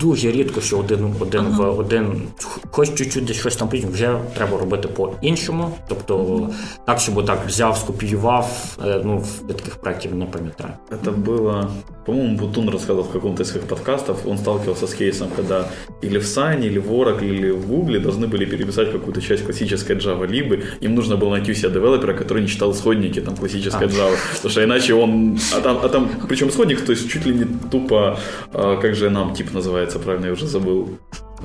Дуже 0.00 0.30
рідко, 0.32 0.60
що 0.60 0.78
один 0.78 1.14
один 1.20 1.40
в 1.44 1.78
один, 1.78 2.22
хоч 2.70 2.94
чуть-чуть 2.94 3.24
десь 3.24 3.36
щось 3.36 3.56
там 3.56 3.68
прийде, 3.68 3.86
вже 3.88 4.18
треба 4.36 4.58
робити 4.58 4.88
по-іншому. 4.88 5.70
Тобто, 5.88 6.48
так, 6.86 7.00
щоб 7.00 7.26
так 7.26 7.46
взяв, 7.46 7.76
скопіював. 7.76 8.76
е, 8.86 9.00
Ну, 9.04 9.24
я 9.48 9.54
таких 9.54 9.76
проєктів 9.76 10.14
не 10.14 10.24
пам'ятаю. 10.26 10.70
Это 10.90 11.24
было, 11.24 11.66
по-моему, 12.06 12.36
Бутун 12.38 12.70
рассказывал 12.70 13.02
в 13.02 13.12
каком-то 13.12 13.42
из 13.42 13.48
своих 13.50 13.66
подкастов, 13.66 14.16
он 14.26 14.38
сталкивался 14.38 14.86
с 14.86 14.94
кейсом, 14.94 15.28
когда 15.36 15.64
или 16.04 16.18
в 16.18 16.22
Sane, 16.24 16.66
или 16.66 16.78
в 16.80 16.90
Oracle, 16.92 17.24
или 17.24 17.50
в 17.52 17.66
Google 17.66 17.94
должны 18.00 18.26
были 18.26 18.46
переписать 18.46 18.92
какую-то 18.92 19.20
часть 19.20 19.44
классической 19.44 19.96
Java, 19.96 20.26
либо 20.26 20.56
им 20.82 20.94
нужно 20.94 21.16
было 21.16 21.30
найти 21.30 21.52
у 21.52 21.54
себя 21.54 21.68
девелопера, 21.70 22.12
который 22.14 22.40
не 22.42 22.48
читал 22.48 22.70
исходники 22.72 23.20
там 23.20 23.36
классической 23.36 23.86
А. 23.86 23.90
Java, 23.90 23.97
потому 23.98 24.50
что 24.50 24.64
иначе 24.64 24.94
он, 24.94 25.38
а 25.56 25.60
там, 25.60 25.78
а 25.82 25.88
там 25.88 26.08
причем 26.28 26.48
исходник, 26.48 26.80
то 26.84 26.92
есть 26.92 27.10
чуть 27.10 27.26
ли 27.26 27.34
не 27.34 27.44
тупо, 27.70 28.18
а, 28.52 28.76
как 28.76 28.94
же 28.94 29.10
нам 29.10 29.34
тип 29.34 29.52
называется, 29.54 29.98
правильно, 29.98 30.26
я 30.26 30.32
уже 30.32 30.46
забыл. 30.46 30.88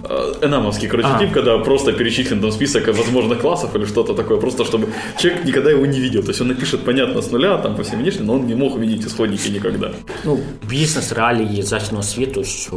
А, 0.04 0.46
Энамовский, 0.46 0.88
короче, 0.88 1.10
А. 1.12 1.20
тип, 1.20 1.34
когда 1.34 1.58
просто 1.58 1.92
перечислен 1.94 2.42
там 2.42 2.52
список 2.52 2.88
возможных 2.88 3.42
классов 3.42 3.76
или 3.76 3.86
что-то 3.86 4.14
такое, 4.14 4.38
просто 4.38 4.64
чтобы 4.64 4.88
человек 5.18 5.46
никогда 5.46 5.72
его 5.72 5.86
не 5.86 6.00
видел. 6.00 6.22
То 6.22 6.30
есть 6.30 6.42
он 6.42 6.48
напишет, 6.48 6.86
понятно, 6.86 7.22
с 7.22 7.32
нуля, 7.32 7.58
там 7.58 7.76
по 7.76 7.84
всем 7.84 8.00
внешне, 8.00 8.26
но 8.26 8.34
он 8.34 8.46
не 8.48 8.56
мог 8.56 8.76
увидеть 8.76 9.06
исходники 9.06 9.50
никогда. 9.50 9.92
Ну, 10.26 10.40
бізнес 10.70 11.12
реалії 11.14 11.64
західного 11.64 12.04
світу, 12.04 12.44
що 12.44 12.76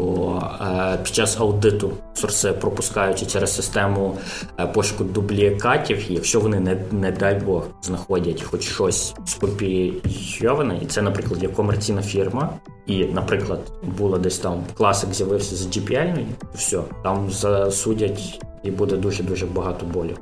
е, 0.61 0.99
під 1.05 1.15
час 1.15 1.37
аудиту 1.41 1.93
сорси 2.18 2.52
пропускаючи 2.52 3.26
через 3.26 3.56
систему 3.56 4.18
е, 4.60 4.68
пошуку 4.68 5.04
дублікатів, 5.04 6.12
якщо 6.12 6.40
вони 6.40 6.60
не, 6.60 6.78
не 6.92 7.12
дай 7.12 7.40
Бог 7.40 7.68
знаходять 7.82 8.42
хоч 8.42 8.62
щось 8.62 9.16
скопійоване, 9.26 10.80
і 10.82 10.86
це, 10.86 11.02
наприклад, 11.02 11.44
є 11.44 11.50
комерційна 11.50 12.02
фірма, 12.02 12.50
і, 12.86 13.06
наприклад, 13.06 13.60
була 13.98 14.18
десь 14.18 14.40
там 14.40 14.64
класик 14.78 15.14
з'явився 15.14 15.56
з 15.56 15.68
GPL, 15.68 16.26
все, 16.56 16.82
там 17.04 17.32
засудять 17.32 18.42
і 18.64 18.72
буде 18.72 18.98
дуже 18.98 19.24
дуже 19.24 19.46
багато 19.46 19.86
болю. 19.86 20.18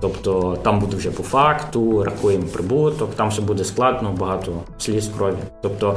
Тобто 0.00 0.58
там 0.62 0.80
буде 0.80 0.96
вже 0.96 1.10
по 1.10 1.22
факту, 1.22 2.04
рахуємо 2.04 2.44
прибуток, 2.44 3.14
там 3.14 3.28
все 3.28 3.42
буде 3.42 3.64
складно, 3.64 4.14
багато 4.18 4.52
сліз 4.78 5.10
крові. 5.16 5.36
Тобто 5.62 5.96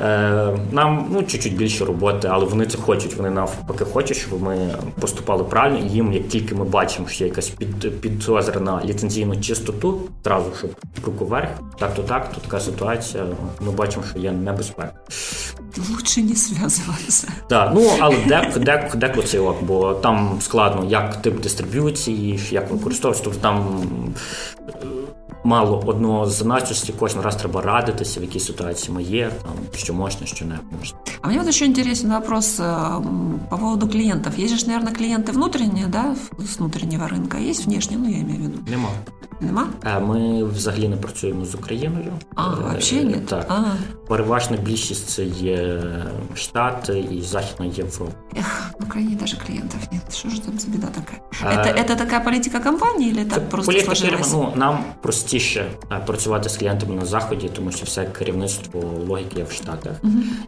е, 0.00 0.58
нам 0.72 1.06
ну, 1.10 1.22
чуть-чуть 1.22 1.56
більше 1.56 1.84
роботи, 1.84 2.28
але 2.30 2.44
вони 2.44 2.66
це 2.66 2.78
хочуть. 2.78 3.14
Вони 3.14 3.30
навпаки 3.30 3.84
хочуть, 3.84 4.16
щоб 4.16 4.42
ми 4.42 4.74
поступали 5.00 5.44
правильно. 5.44 5.78
І 5.78 5.88
їм, 5.88 6.12
як 6.12 6.28
тільки 6.28 6.54
ми 6.54 6.64
бачимо, 6.64 7.08
що 7.08 7.24
є 7.24 7.28
якась 7.30 7.48
під, 7.48 8.00
підозра 8.00 8.60
на 8.60 8.84
ліцензійну 8.84 9.40
чистоту, 9.40 10.00
зразу 10.24 10.46
щоб 10.58 10.70
руку 11.06 11.24
вверх, 11.24 11.48
так 11.78 11.94
то 11.94 12.02
так, 12.02 12.32
то 12.32 12.40
така 12.40 12.60
ситуація. 12.60 13.24
Ми 13.60 13.72
бачимо, 13.72 14.04
що 14.10 14.18
є 14.18 14.32
небезпека. 14.32 14.92
Лучше 15.90 16.22
не 16.22 16.34
связываться. 16.34 17.28
Так, 17.48 17.70
ну 17.74 17.90
але 18.00 18.16
дек, 18.26 18.58
дек, 18.58 18.96
деколи 18.96 19.26
це 19.26 19.38
ок, 19.38 19.62
бо 19.62 19.94
там 19.94 20.38
складно, 20.40 20.84
як 20.88 21.22
тип 21.22 21.40
дистриб'юції, 21.40 22.40
як 22.50 22.70
використовувати 22.70 23.27
Тобто 23.27 23.39
там 23.39 23.83
е, 24.69 24.73
мало 25.43 25.83
одного 25.85 26.25
заначності, 26.25 26.93
кожен 26.99 27.21
раз 27.21 27.35
треба 27.35 27.61
радитися, 27.61 28.19
в 28.19 28.23
якій 28.23 28.39
ситуації 28.39 28.95
ми 28.95 29.03
є, 29.03 29.31
там, 29.43 29.51
що 29.75 29.93
можна, 29.93 30.27
що 30.27 30.45
не 30.45 30.59
можна. 30.79 30.97
А 31.21 31.27
мне 31.27 31.39
вот 31.39 31.47
еще 31.47 31.65
интересен 31.65 32.11
вопрос 32.11 32.59
э, 32.59 32.97
м, 32.97 33.39
по 33.49 33.57
поводу 33.57 33.87
клиентов. 33.87 34.33
Есть 34.39 34.57
же, 34.59 34.67
наверное, 34.67 34.93
клиенты 34.93 35.31
внутренние, 35.31 35.87
да, 35.87 36.15
с 36.39 36.59
внутреннего 36.59 37.07
рынка, 37.07 37.37
а 37.37 37.49
есть 37.49 37.65
внешние, 37.65 37.99
ну, 37.99 38.09
я 38.09 38.19
имею 38.19 38.39
в 38.39 38.43
виду. 38.43 38.71
Нема. 38.71 38.89
Нема? 39.41 39.67
Е, 39.85 39.99
Ми 39.99 40.43
взагалі 40.43 40.87
не 40.87 40.95
працюємо 40.97 41.45
з 41.45 41.55
Україною. 41.55 42.13
А, 42.35 42.47
Е, 42.47 42.55
вообще 42.61 43.03
нет? 43.03 43.25
Так. 43.25 43.45
А, 43.49 43.63
Переважна 44.07 44.57
більшість 44.57 45.09
це 45.09 45.23
є 45.23 45.83
Штати 46.35 46.99
і 47.11 47.21
Західна 47.21 47.65
Європа. 47.65 48.11
эх, 48.35 48.71
в 48.79 48.83
Украине 48.83 49.15
даже 49.15 49.37
клиентов 49.47 49.79
нет. 49.91 50.15
Что 50.15 50.29
же 50.29 50.41
там 50.41 50.59
за 50.59 50.67
беда 50.67 50.87
такая? 50.87 51.21
А- 51.43 51.61
Это, 51.69 51.81
это 51.83 51.95
такая 51.97 52.19
политика 52.19 52.59
компании 52.59 53.09
или 53.09 53.25
так 53.25 53.49
просто 53.49 53.71
Політика 53.71 53.95
фірми, 53.95 54.23
сложилось? 54.23 54.53
ну, 54.55 54.59
нам 54.59 54.79
простіше 55.01 55.65
е, 55.91 55.99
працювати 56.05 56.49
з 56.49 56.57
клієнтами 56.57 56.95
на 56.95 57.05
заході, 57.05 57.49
тому 57.55 57.71
що 57.71 57.85
все 57.85 58.05
керівництво 58.05 58.81
логіки 59.07 59.37
є 59.39 59.43
в 59.43 59.51
Штатах. 59.51 59.93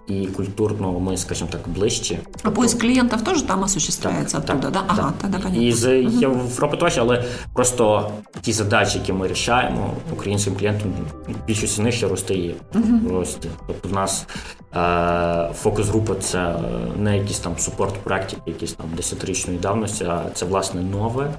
І 0.08 0.28
культурно 0.28 0.99
ми, 0.99 1.17
скажімо 1.17 1.49
так, 1.51 1.62
ближче. 1.69 2.19
А 2.43 2.51
поиск 2.51 2.80
клиентов 2.82 3.21
тоже 3.21 3.43
там 3.47 3.63
осуществляется 3.63 4.38
оттуда, 4.38 4.69
да? 4.69 4.84
Ага, 4.88 5.13
тогда 5.21 5.38
понятно. 5.39 5.62
І 5.63 5.71
з 5.73 6.01
Європи 6.04 6.78
теж, 6.78 6.97
але 6.97 7.23
просто 7.54 8.12
ті 8.41 8.54
задачі, 8.54 8.79
які 8.85 9.12
ми 9.12 9.29
рішаємо 9.29 9.95
українським 10.12 10.57
клієнтам, 10.57 10.93
більшість 11.47 11.75
з 11.75 11.79
них 11.79 11.95
ще 11.95 12.09
росте 12.09 12.35
і 12.35 12.55
росте. 13.11 13.49
Тобто 13.66 13.88
в 13.88 13.93
нас 13.93 14.27
е, 14.77 15.51
фокус-група 15.55 16.14
це 16.14 16.55
не 16.99 17.19
якісь 17.19 17.38
там 17.38 17.59
супорт-практики, 17.59 18.43
якісь 18.47 18.73
там 18.73 18.87
десятирічної 18.97 19.59
давності, 19.59 20.05
а 20.05 20.23
це 20.35 20.47
власне 20.47 20.83
нове, 20.83 21.35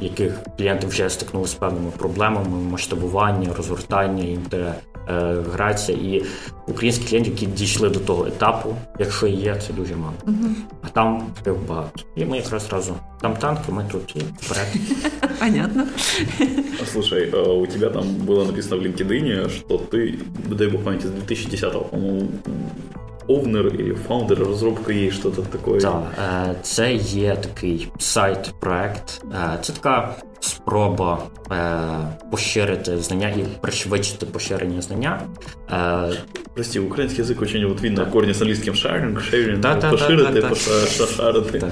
в 0.00 0.02
яких 0.02 0.40
клієнти 0.58 0.86
вже 0.86 1.10
стикнулися 1.10 1.52
з 1.52 1.54
певними 1.54 1.90
проблемами 1.98 2.70
масштабування, 2.70 3.48
розгортання, 3.56 4.24
інтеграція. 4.24 5.98
І 5.98 6.24
українські 6.68 7.08
клієнти, 7.08 7.30
які 7.30 7.46
дійшли 7.46 7.88
до 7.90 8.00
того 8.00 8.26
етапу, 8.26 8.76
якщо 8.98 9.26
є, 9.26 9.56
це 9.66 9.72
дуже 9.72 9.96
мало. 9.96 10.14
А 10.82 10.88
там 10.88 11.22
багато. 11.68 11.90
І 12.16 12.24
ми 12.24 12.36
якраз 12.36 12.72
разом. 12.72 12.96
Там 13.20 13.36
танки, 13.36 13.72
ми 13.72 13.84
тут 13.92 14.16
і 14.16 14.18
вперед. 14.40 14.66
Понятно. 15.38 15.86
А, 16.81 16.85
Слушай, 16.85 17.29
а 17.33 17.53
у 17.53 17.65
тебя 17.65 17.89
там 17.89 18.03
было 18.27 18.45
написано 18.45 18.77
в 18.81 18.85
LinkedIn, 18.85 19.49
что 19.49 19.77
ты, 19.77 20.19
дай 20.49 20.67
бог 20.67 20.83
памяти, 20.83 21.07
с 21.07 21.09
2010-го, 21.09 21.81
по-моему, 21.81 22.29
овнер 23.27 23.67
или 23.67 23.93
фаундер 23.93 24.39
разработка 24.39 24.91
есть 24.93 25.15
что-то 25.17 25.41
такое. 25.41 25.79
Так, 25.79 26.03
е, 26.49 26.55
це 26.61 26.93
є 26.93 27.35
такий 27.35 27.87
сайт-проект. 27.99 29.21
Е, 29.33 29.57
Це 29.61 29.73
така 29.73 30.15
спроба 30.39 31.23
е, 31.51 32.29
поширити 32.31 32.97
знання 32.97 33.29
і 33.29 33.45
пришвидшити 33.61 34.25
поширення 34.25 34.81
знання. 34.81 35.21
Е, 35.71 36.13
Прости, 36.55 36.79
украинский 36.79 37.23
язык 37.23 37.41
очень 37.43 37.65
вот 37.65 37.81
видно 37.81 38.05
корни 38.11 38.33
с 38.33 38.41
английским 38.41 38.73
sharing, 38.73 39.13
sharing, 39.31 39.59
Да, 39.59 39.75
да, 39.75 39.91
поширити, 39.91 40.23
да, 40.33 40.41
да, 40.41 40.41
да. 40.41 40.49
пошарити. 40.49 41.71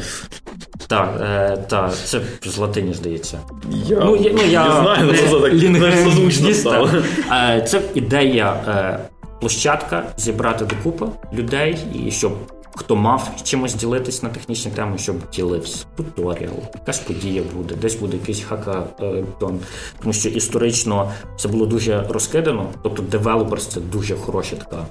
Так. 0.91 1.21
Е, 1.23 1.57
та, 1.69 1.91
це 2.05 2.21
з 2.45 2.59
латині 2.59 2.95
здається. 2.95 3.39
Я, 3.87 4.01
Ну, 4.05 4.17
я, 4.17 4.33
ну, 4.33 4.43
я 4.43 4.65
не 4.69 4.73
знаю, 4.83 5.07
не 5.07 5.15
це 5.15 5.29
так 5.41 5.53
лінгвіст, 5.53 6.61
стало. 6.61 6.91
Е, 7.33 7.63
Це 7.69 7.81
ідея 7.95 8.53
е, 8.69 8.99
площадка 9.41 10.03
зібрати 10.17 10.65
докупи 10.65 11.07
людей 11.33 11.79
і 12.07 12.11
щоб. 12.11 12.33
Хто 12.75 12.97
мав 12.97 13.31
чимось 13.43 13.75
ділитись 13.75 14.23
на 14.23 14.29
технічні 14.29 14.73
теми, 14.73 14.99
щоб 14.99 15.17
ділився. 15.33 15.87
Туторіал, 15.97 16.55
якась 16.75 16.99
подія 16.99 17.43
буде, 17.57 17.75
десь 17.75 17.95
буде 17.95 18.17
якийсь 18.17 18.41
хакатон. 18.41 19.61
Тому 20.03 20.13
що 20.13 20.29
історично 20.29 21.13
це 21.37 21.49
було 21.49 21.67
дуже 21.67 22.03
розкидано. 22.09 22.71
Тобто 22.83 23.03
developers 23.03 23.67
це 23.67 23.81
дуже 23.81 24.17
хороша 24.17 24.57
така 24.57 24.87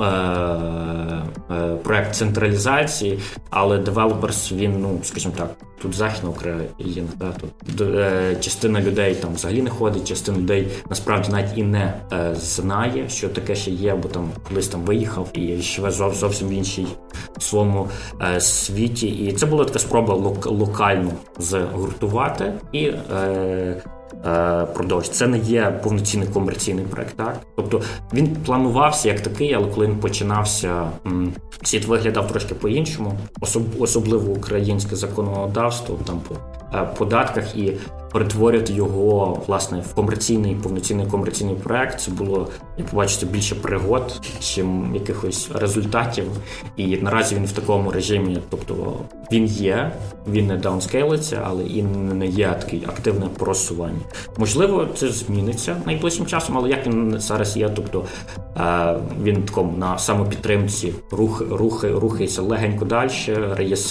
е, 0.00 0.04
е, 1.54 1.76
проект 1.82 2.14
централізації, 2.14 3.18
але 3.50 3.78
developers 3.78 4.52
він, 4.52 4.80
ну 4.80 4.98
скажімо 5.02 5.34
так, 5.38 5.50
тут 5.82 5.94
західна 5.94 6.30
Україна, 6.30 7.08
да, 7.16 7.32
тут 7.76 7.80
е, 7.80 8.36
частина 8.40 8.80
людей 8.80 9.14
там 9.14 9.34
взагалі 9.34 9.62
не 9.62 9.70
ходить, 9.70 10.08
частина 10.08 10.38
людей 10.38 10.68
насправді 10.90 11.32
навіть 11.32 11.58
і 11.58 11.62
не 11.62 11.94
е, 12.12 12.34
знає, 12.34 13.08
що 13.08 13.28
таке 13.28 13.54
ще 13.54 13.70
є, 13.70 13.94
бо 13.94 14.08
там 14.08 14.30
колись 14.48 14.68
там 14.68 14.80
виїхав 14.82 15.28
і 15.32 15.56
живе 15.56 15.90
зов, 15.90 16.14
зовсім 16.14 16.52
в 17.38 17.42
своєму 17.42 17.88
е, 18.22 18.40
світі. 18.40 19.08
І 19.08 19.32
це 19.32 19.46
була 19.46 19.64
така 19.64 19.78
спроба 19.78 20.14
лок, 20.14 20.46
локально 20.46 21.10
згуртувати 21.38 22.52
і. 22.72 22.84
Е, 22.86 23.82
Е, 24.26 24.66
продовж. 24.74 25.08
Це 25.08 25.26
не 25.26 25.38
є 25.38 25.80
повноцінний 25.82 26.28
комерційний 26.28 26.84
проект. 26.84 27.16
Так? 27.16 27.40
Тобто 27.56 27.80
він 28.14 28.36
планувався 28.46 29.08
як 29.08 29.20
такий, 29.20 29.54
але 29.54 29.66
коли 29.66 29.86
він 29.86 29.96
починався, 29.96 30.90
світ 31.62 31.86
виглядав 31.86 32.28
трошки 32.28 32.54
по-іншому, 32.54 33.12
особливо 33.78 34.32
українське 34.32 34.96
законодавство 34.96 35.98
там 36.06 36.20
по 36.28 36.34
е, 36.78 36.88
податках 36.98 37.56
і 37.56 37.72
перетворювати 38.12 38.72
його 38.72 39.42
власне 39.46 39.80
в 39.90 39.94
комерційний 39.94 40.54
повноцінний 40.54 41.06
комерційний 41.06 41.54
проект. 41.54 42.00
Це 42.00 42.10
було 42.10 42.48
як 42.78 42.86
побачите 42.86 43.26
більше 43.26 43.54
пригод, 43.54 44.20
чим 44.40 44.94
якихось 44.94 45.50
результатів. 45.54 46.24
І 46.76 46.96
наразі 46.96 47.34
він 47.34 47.46
в 47.46 47.52
такому 47.52 47.90
режимі, 47.90 48.38
тобто 48.50 48.96
він 49.32 49.46
є, 49.46 49.92
він 50.28 50.46
не 50.46 50.56
даунскейлиться, 50.56 51.42
але 51.44 51.64
і 51.64 51.82
не 51.82 52.26
є 52.26 52.56
такий 52.60 52.84
активне 52.86 53.26
просування. 53.38 54.00
Можливо, 54.36 54.88
це 54.94 55.08
зміниться 55.08 55.76
найближчим 55.86 56.26
часом, 56.26 56.58
але 56.58 56.68
як 56.68 56.86
він 56.86 57.20
зараз 57.20 57.56
є, 57.56 57.68
тобто 57.68 58.04
е, 58.56 58.96
він 59.22 59.42
такому 59.42 59.76
на 59.78 59.98
самопідтримці 59.98 60.94
рух, 61.10 61.42
рухи, 61.50 61.90
рухається 61.90 62.42
легенько 62.42 62.84
далі, 62.84 63.10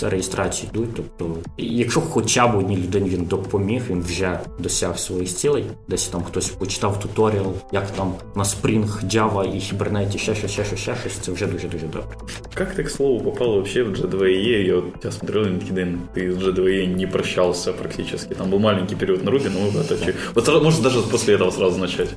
реєстрації 0.02 0.70
йдуть. 0.74 0.90
Тобто, 0.96 1.36
якщо 1.58 2.02
хоча 2.02 2.48
б 2.48 2.58
одній 2.58 2.78
людині 2.78 3.10
він 3.10 3.26
допоміг, 3.26 3.84
він 3.90 4.02
вже 4.11 4.41
досяг 4.59 4.99
своїх 4.99 5.29
цілей. 5.29 5.65
Десь 5.89 6.09
там 6.09 6.25
хтось 6.25 6.49
почитав 6.49 7.01
туторіал, 7.01 7.55
як 7.73 7.91
там 7.91 8.15
на 8.35 8.43
Spring, 8.43 8.87
Java 9.05 9.45
і 9.45 9.59
Hibernate, 9.59 10.19
ще 10.19 10.35
щось, 10.35 10.51
ще 10.51 10.65
щось, 10.65 10.79
ще 10.81 10.97
щось. 10.97 11.13
Це 11.13 11.33
вже 11.33 11.47
дуже-дуже 11.47 11.87
добре. 11.87 12.17
Как 12.55 12.75
ты, 12.75 12.85
к 12.85 12.91
слову, 12.91 13.21
попал 13.21 13.49
вообще 13.49 13.83
в 13.83 13.93
J2EE? 13.93 14.67
Я 14.67 14.75
вот 14.75 15.05
я 15.05 15.11
смотрел 15.11 15.43
на 15.45 15.49
LinkedIn, 15.49 15.99
ты 16.15 16.33
с 16.33 16.37
J2EE 16.37 16.87
не 16.87 17.07
прощался 17.07 17.73
практически. 17.73 18.35
Там 18.35 18.51
был 18.51 18.59
маленький 18.59 18.97
период 18.97 19.25
на 19.25 19.31
Ruby, 19.31 19.51
но 19.51 19.61
мы 19.61 19.81
это... 19.81 19.97
Вот 20.35 20.63
может 20.63 20.83
даже 20.83 21.03
после 21.03 21.35
этого 21.35 21.51
сразу 21.51 21.79
начать. 21.79 22.09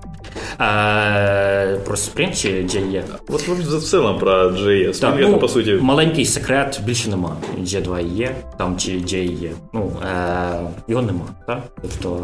Е, 0.61 1.79
Про 1.85 1.97
Spring 1.97 2.33
чи 2.35 2.49
JE? 2.49 3.03
Вот 3.29 3.41
в 3.43 3.83
целом 3.83 4.19
про 4.19 4.51
JE. 4.51 5.01
Так, 5.01 5.15
ну, 5.21 5.39
по 5.39 5.49
суті. 5.49 5.79
Маленький 5.81 6.25
секрет 6.25 6.81
більше 6.85 7.11
нема. 7.11 7.37
J2E, 7.61 8.31
там 8.59 8.79
чи 8.79 8.91
JE. 8.93 9.51
Ну, 9.73 9.93
е, 10.03 10.61
його 10.89 11.03
нема. 11.03 11.25
Так? 11.47 11.63
Тобто 11.83 12.21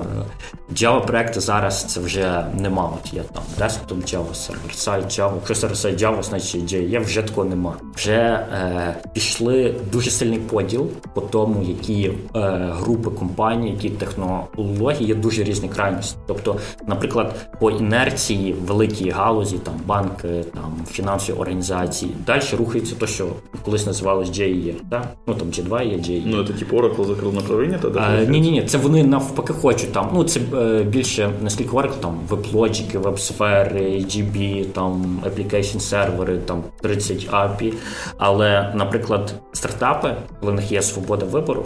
Java 0.75 1.07
проекти 1.07 1.41
зараз 1.41 1.85
це 1.85 2.01
вже 2.01 2.45
нема. 2.59 2.93
От 3.03 3.15
є 3.15 3.23
там 3.23 3.43
desktop 3.59 4.03
Java, 4.15 4.35
сервер-сайт 4.35 5.05
Java. 5.05 5.35
Якщо 5.35 5.55
сервер-сайт 5.55 6.03
Java, 6.03 6.23
значить 6.23 6.73
JE, 6.73 7.05
вже 7.05 7.23
такого 7.23 7.49
нема. 7.49 7.75
Вже 7.95 8.13
е, 8.13 8.97
пішли 9.15 9.75
дуже 9.93 10.11
сильний 10.11 10.39
поділ 10.39 10.87
по 11.15 11.21
тому, 11.21 11.63
які 11.63 12.13
е, 12.37 12.41
групи 12.73 13.11
компаній, 13.11 13.71
які 13.71 13.91
технології 13.91 15.09
є 15.09 15.15
дуже 15.15 15.45
різні 15.45 15.69
крайності. 15.69 16.17
Тобто, 16.27 16.57
наприклад, 16.87 17.35
по 17.61 17.71
інерції 17.71 18.20
великій 18.67 19.11
галузі, 19.11 19.59
там 19.59 19.75
банки, 19.87 20.45
там 20.55 20.77
фінансові 20.91 21.37
організації, 21.37 22.13
далі 22.27 22.43
рухається 22.59 22.95
то, 22.99 23.07
що 23.07 23.27
колись 23.65 23.87
називалось 23.87 24.29
JE, 24.29 24.75
так? 24.91 25.15
Ну 25.27 25.35
там 25.35 25.49
G2 25.49 25.87
є 25.87 25.97
JE. 25.97 26.23
Ну, 26.27 26.45
це 26.45 26.53
типу 26.53 26.77
Oracle 26.77 27.07
закрив 27.07 27.35
направлення, 27.35 27.79
тоді? 27.83 27.99
Ні, 28.29 28.41
ні, 28.41 28.51
ні, 28.51 28.63
це 28.63 28.79
вони 28.79 29.05
навпаки 29.05 29.53
хочуть 29.53 29.93
там. 29.93 30.11
Ну, 30.15 30.25
це 30.25 30.41
е, 30.55 30.83
більше 30.83 31.31
наскільки 31.43 31.71
Oracle, 31.71 32.01
там 32.01 32.21
веб-лоджики, 32.29 32.99
веб-сфери, 32.99 33.81
GB, 33.81 34.65
там 34.65 35.21
application 35.27 35.81
сервери, 35.81 36.39
там 36.39 36.63
30 36.83 37.29
API. 37.31 37.73
Але, 38.19 38.73
наприклад, 38.75 39.35
стартапи, 39.53 40.15
коли 40.41 40.53
в 40.53 40.55
них 40.55 40.73
є 40.73 40.83
свобода 40.83 41.27
вибору, 41.27 41.65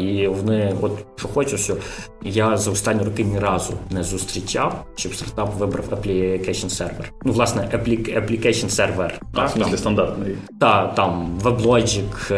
і 0.00 0.26
вони, 0.26 0.74
от 0.80 0.92
що 1.16 1.28
хочу, 1.28 1.58
що 1.58 1.76
я 2.22 2.56
за 2.56 2.70
останні 2.70 3.04
роки 3.04 3.24
ні 3.24 3.38
разу 3.38 3.72
не 3.90 4.02
зустрічав, 4.02 4.84
щоб 4.96 5.14
стартап 5.14 5.54
вибрав 5.58 5.77
application 5.86 6.68
сервер. 6.68 7.12
Ну, 7.24 7.32
власне, 7.32 7.62
application 7.72 8.68
Server. 8.68 9.12
А, 9.34 9.46
в 9.46 9.56
смысле, 9.56 9.76
стандартний. 9.76 10.36
Так, 10.60 10.94
там 10.94 11.38
WebLogic, 11.42 12.30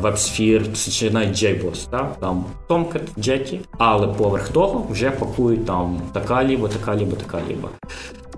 WebSphere, 0.00 0.90
чи 0.98 1.10
навіть 1.10 1.42
JBoss, 1.42 1.90
так? 1.90 2.16
там 2.20 2.44
Tomcat, 2.68 3.02
Jetty, 3.18 3.58
але 3.78 4.06
поверх 4.06 4.48
того 4.48 4.86
вже 4.90 5.10
пакують 5.10 5.66
там 5.66 6.00
така 6.12 6.44
ліба, 6.44 6.68
така 6.68 6.96
ліба, 6.96 7.16
така 7.26 7.38
ліба. 7.50 7.68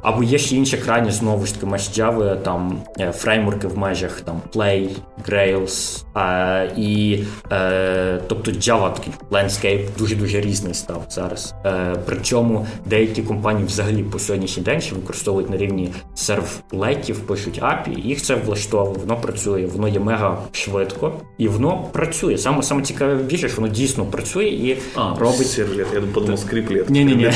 Або 0.02 0.22
є 0.22 0.38
ще 0.38 0.56
інші 0.56 0.76
крайні, 0.76 1.10
знову 1.10 1.46
ж 1.46 1.54
таки, 1.54 1.66
Java, 1.72 2.42
там 2.42 2.82
е, 3.00 3.12
фреймворки 3.12 3.66
в 3.66 3.78
межах 3.78 4.20
там 4.20 4.42
Play, 4.54 4.88
Grails, 5.28 6.04
а, 6.14 6.64
і 6.76 7.24
е, 7.52 8.20
тобто 8.28 8.50
Java 8.50 8.94
такий 8.94 9.12
landscape 9.30 9.86
дуже-дуже 9.98 10.40
різний 10.40 10.74
став 10.74 11.06
зараз. 11.10 11.54
Е, 11.66 11.96
Причому 12.06 12.66
деякі 12.86 13.22
компанії 13.22 13.66
взагалі 13.66 14.02
по 14.02 14.18
сьогоднішній 14.18 14.62
день 14.62 14.80
ще 14.80 14.94
використовують 14.94 15.50
на 15.50 15.56
рівні 15.56 15.92
сервлетів, 16.14 17.20
пишуть 17.20 17.62
API, 17.62 17.98
їх 18.06 18.22
це 18.22 18.34
влаштовує, 18.34 18.98
воно 18.98 19.16
працює, 19.16 19.66
воно 19.66 19.88
є 19.88 20.00
мега 20.00 20.38
швидко 20.52 21.12
і 21.38 21.48
воно 21.48 21.84
працює. 21.92 22.38
Саме 22.38 22.62
саме 22.62 22.82
цікаве 22.82 23.14
більше, 23.14 23.48
що 23.48 23.60
воно 23.60 23.72
дійсно 23.72 24.04
працює 24.04 24.44
і 24.44 24.78
а, 24.94 25.14
робить 25.18 25.50
сервлет. 25.50 25.86
Я 25.94 26.00
подумав, 26.00 26.38
скриплет. 26.38 26.90
Ні-ні-ні. 26.90 27.24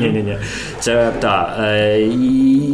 Ні-ні-ні. 0.00 0.36
Це 0.80 1.12
так. 1.20 1.56
Е, 1.60 2.00
і 2.00 2.65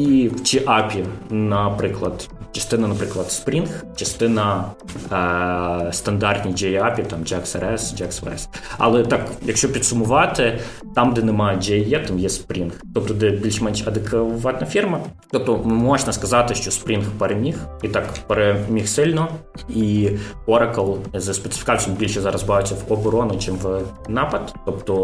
чи 0.44 0.58
API, 0.58 1.04
наприклад. 1.30 2.28
Частина, 2.52 2.88
наприклад, 2.88 3.26
Spring, 3.26 3.68
частина 3.96 4.64
е, 5.12 5.92
стандартні 5.92 6.52
JAPI, 6.52 7.06
там 7.06 7.20
JAX-RS, 7.20 7.78
JAX-REST. 7.78 8.48
Але 8.78 9.02
так, 9.04 9.30
якщо 9.42 9.72
підсумувати, 9.72 10.58
там, 10.94 11.14
де 11.14 11.22
немає 11.22 11.58
JE, 11.58 12.06
там 12.06 12.18
є 12.18 12.28
Spring. 12.28 12.70
Тобто, 12.94 13.14
де 13.14 13.30
більш-менш 13.30 13.86
адекватна 13.86 14.66
фірма. 14.66 15.00
Тобто, 15.30 15.56
можна 15.64 16.12
сказати, 16.12 16.54
що 16.54 16.70
Spring 16.70 17.04
переміг, 17.18 17.56
і 17.82 17.88
так 17.88 18.14
переміг 18.26 18.88
сильно. 18.88 19.28
І 19.68 20.10
Oracle 20.46 20.96
за 21.14 21.34
специфікацією 21.34 21.98
більше 21.98 22.20
зараз 22.20 22.42
бавиться 22.42 22.74
в 22.74 22.92
оборону, 22.92 23.38
чим 23.38 23.56
в 23.56 23.80
напад. 24.08 24.54
Тобто 24.66 24.94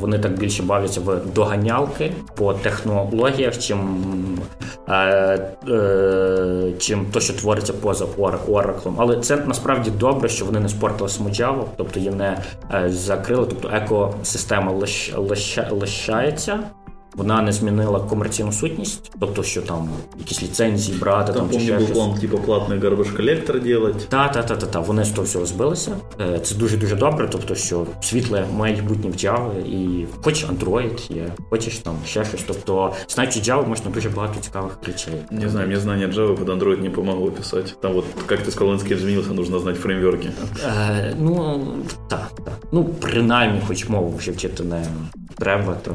вони 0.00 0.18
так 0.18 0.38
більше 0.38 0.62
бавляться 0.62 1.00
в 1.00 1.20
доганялки 1.34 2.12
по 2.34 2.54
технологіях, 2.54 3.58
чим. 3.58 4.04
Е, 4.88 4.94
е, 5.68 6.72
чим 6.78 7.06
то, 7.12 7.20
що 7.20 7.32
твориться 7.32 7.72
поза 7.72 8.04
Oracle. 8.04 8.94
Але 8.98 9.20
це 9.20 9.36
насправді 9.36 9.90
добре, 9.90 10.28
що 10.28 10.44
вони 10.44 10.60
не 10.60 10.68
спортили 10.68 11.08
самоджаву, 11.08 11.68
тобто 11.76 11.98
її 11.98 12.10
не 12.10 12.38
е, 12.74 12.88
закрили, 12.90 13.46
тобто 13.50 13.70
екосистема 13.72 14.72
лиш, 14.72 15.12
лиш, 15.16 15.58
лишається. 15.70 16.58
Вона 17.14 17.42
не 17.42 17.52
змінила 17.52 18.00
комерційну 18.00 18.52
сутність, 18.52 19.12
тобто, 19.20 19.42
що 19.42 19.62
там 19.62 19.88
якісь 20.18 20.42
ліцензії 20.42 20.98
брати, 20.98 21.32
там, 21.32 21.48
там 21.48 21.58
чи 21.58 21.64
ще 21.64 21.78
був 21.78 21.92
план, 21.92 22.14
типу, 22.14 22.38
платний 22.38 22.78
garbage 22.78 23.16
колектор 23.16 23.56
робити. 23.56 24.04
Так, 24.08 24.32
так, 24.32 24.46
так, 24.46 24.58
так, 24.58 24.86
Вони 24.86 25.04
з 25.04 25.10
того 25.10 25.24
всього 25.24 25.46
збилися. 25.46 25.96
Е, 26.20 26.38
це 26.38 26.54
дуже-дуже 26.54 26.96
добре, 26.96 27.28
тобто, 27.32 27.54
що 27.54 27.86
світле 28.00 28.46
майбутнє 28.54 29.10
в 29.10 29.12
Java, 29.12 29.66
і 29.66 30.06
хоч 30.22 30.46
Android 30.46 31.12
є, 31.12 31.32
хочеш 31.50 31.78
там 31.78 31.96
ще 32.06 32.24
щось. 32.24 32.44
Тобто, 32.46 32.92
знаючи 33.08 33.40
Java, 33.40 33.68
можна 33.68 33.90
дуже 33.90 34.08
багато 34.08 34.40
цікавих 34.40 34.78
речей. 34.86 35.14
Не 35.30 35.48
знаю, 35.48 35.68
мені 35.68 35.80
знання 35.80 36.06
Java 36.06 36.36
під 36.36 36.48
Android 36.48 36.82
не 36.82 36.90
помогло 36.90 37.30
писати. 37.30 37.72
Там, 37.82 37.96
от, 37.96 38.04
як 38.30 38.42
ти 38.42 38.50
сказав, 38.50 38.74
landscape 38.74 38.98
змінився, 38.98 39.32
нужно 39.32 39.58
знати 39.58 39.78
фреймворки. 39.78 40.30
Е, 40.66 41.16
ну, 41.20 41.66
так, 42.08 42.32
так. 42.44 42.58
Ну, 42.72 42.84
принаймні, 42.84 43.60
хоч 43.66 43.88
мову 43.88 44.16
вже 44.16 44.30
вчити 44.30 44.64
не 44.64 44.86
треба, 45.38 45.74
то 45.74 45.94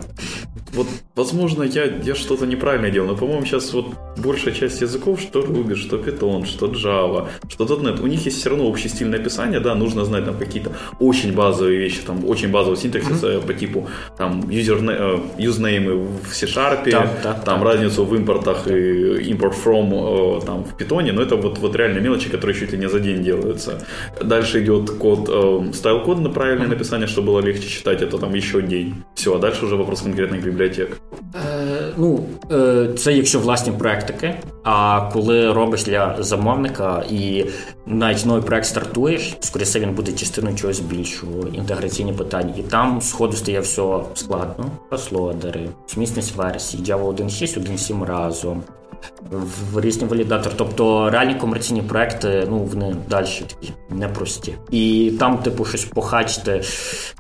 вот, 0.74 0.88
возможно, 1.16 1.64
я, 1.64 1.86
я 1.86 2.16
что-то 2.16 2.46
неправильно 2.46 2.90
делал, 2.90 3.08
но, 3.08 3.16
по-моему, 3.16 3.46
сейчас 3.46 3.74
вот 3.74 3.88
большая 4.18 4.54
часть 4.54 4.82
языков, 4.82 5.20
что 5.20 5.42
Ruby, 5.42 5.76
что 5.76 5.98
Python, 5.98 6.46
что 6.46 6.68
Java, 6.68 7.28
что 7.50 7.66
.NET, 7.66 8.02
у 8.02 8.08
них 8.08 8.26
есть 8.26 8.40
все 8.40 8.50
равно 8.50 8.68
общий 8.68 8.90
стиль 8.90 9.08
написания, 9.08 9.60
да, 9.60 9.76
нужно 9.76 10.06
знать 10.06 10.26
там 10.26 10.38
какие-то 10.38 10.72
очень 11.00 11.34
базовые 11.34 11.80
вещи, 11.80 12.02
там 12.06 12.28
очень 12.28 12.50
базовый 12.50 12.78
синтаксис 12.78 13.24
mm-hmm. 13.24 13.46
по 13.46 13.54
типу 13.54 13.88
там 14.18 14.42
user, 14.42 15.22
юзнеймы 15.38 16.08
в 16.24 16.34
C-Sharp, 16.34 16.90
да, 16.92 17.12
да, 17.24 17.34
там 17.34 17.60
да. 17.60 17.66
разницу 17.66 18.06
в 18.06 18.16
импортах 18.16 18.68
и 18.68 19.32
import 19.32 19.56
from 19.64 20.46
там 20.46 20.64
в 20.64 20.76
Python, 20.76 21.12
но 21.12 21.22
это 21.22 21.36
вот, 21.36 21.58
вот 21.60 21.76
реально 21.76 22.00
мелочи, 22.00 22.30
которые 22.30 22.58
чуть 22.60 22.72
ли 22.72 22.78
не 22.78 22.90
за 22.90 23.00
день 23.00 23.24
делаются. 23.24 23.86
Дальше 24.22 24.64
идет 24.64 24.92
код, 24.92 25.30
стайл-код 25.76 26.20
на 26.20 26.30
правильное 26.30 26.68
mm-hmm. 26.68 26.70
написание, 26.70 27.08
чтобы 27.08 27.28
было 27.28 27.40
легче 27.40 27.68
читать, 27.68 28.02
это 28.02 28.18
там 28.18 28.34
еще 28.34 28.62
день. 28.62 28.96
Все, 29.16 29.36
а 29.36 29.40
дальше 29.40 29.66
уже 29.66 29.76
вопрос 29.76 30.02
конкретных 30.02 30.42
библиотек. 30.60 31.02
Е, 31.36 31.94
ну, 31.98 32.24
е, 32.52 32.90
це 32.98 33.14
якщо 33.14 33.40
власні 33.40 33.72
практики. 33.72 34.36
А 34.64 35.10
коли 35.14 35.54
робиш 35.54 35.84
для 35.84 36.16
замовника 36.20 37.04
і 37.10 37.46
навіть 37.86 38.26
новий 38.26 38.44
проект 38.44 38.66
стартуєш, 38.66 39.38
скоріше 39.40 39.80
він 39.80 39.94
буде 39.94 40.12
частиною 40.12 40.56
чогось 40.56 40.80
більшого, 40.80 41.48
інтеграційні 41.54 42.14
питання. 42.14 42.54
І 42.58 42.62
там 42.62 43.02
сходу 43.02 43.34
стає 43.34 43.60
все 43.60 44.00
складно. 44.14 44.66
Послодари, 44.90 45.70
сумісність 45.88 46.36
версій, 46.36 46.78
Java 46.78 47.16
1.6, 47.16 47.60
1.7 47.60 48.06
разом. 48.06 48.64
В 49.74 49.82
різні 49.82 50.08
валідатори, 50.08 50.56
тобто 50.58 51.10
реальні 51.10 51.36
комерційні 51.36 51.82
проекти, 51.82 52.48
ну 52.50 52.58
вони 52.58 52.96
далі 53.10 53.26
такі 53.48 53.74
непрості. 53.90 54.56
І 54.72 55.14
там, 55.20 55.38
типу, 55.38 55.66
щось 55.66 55.86
похачити 55.86 56.62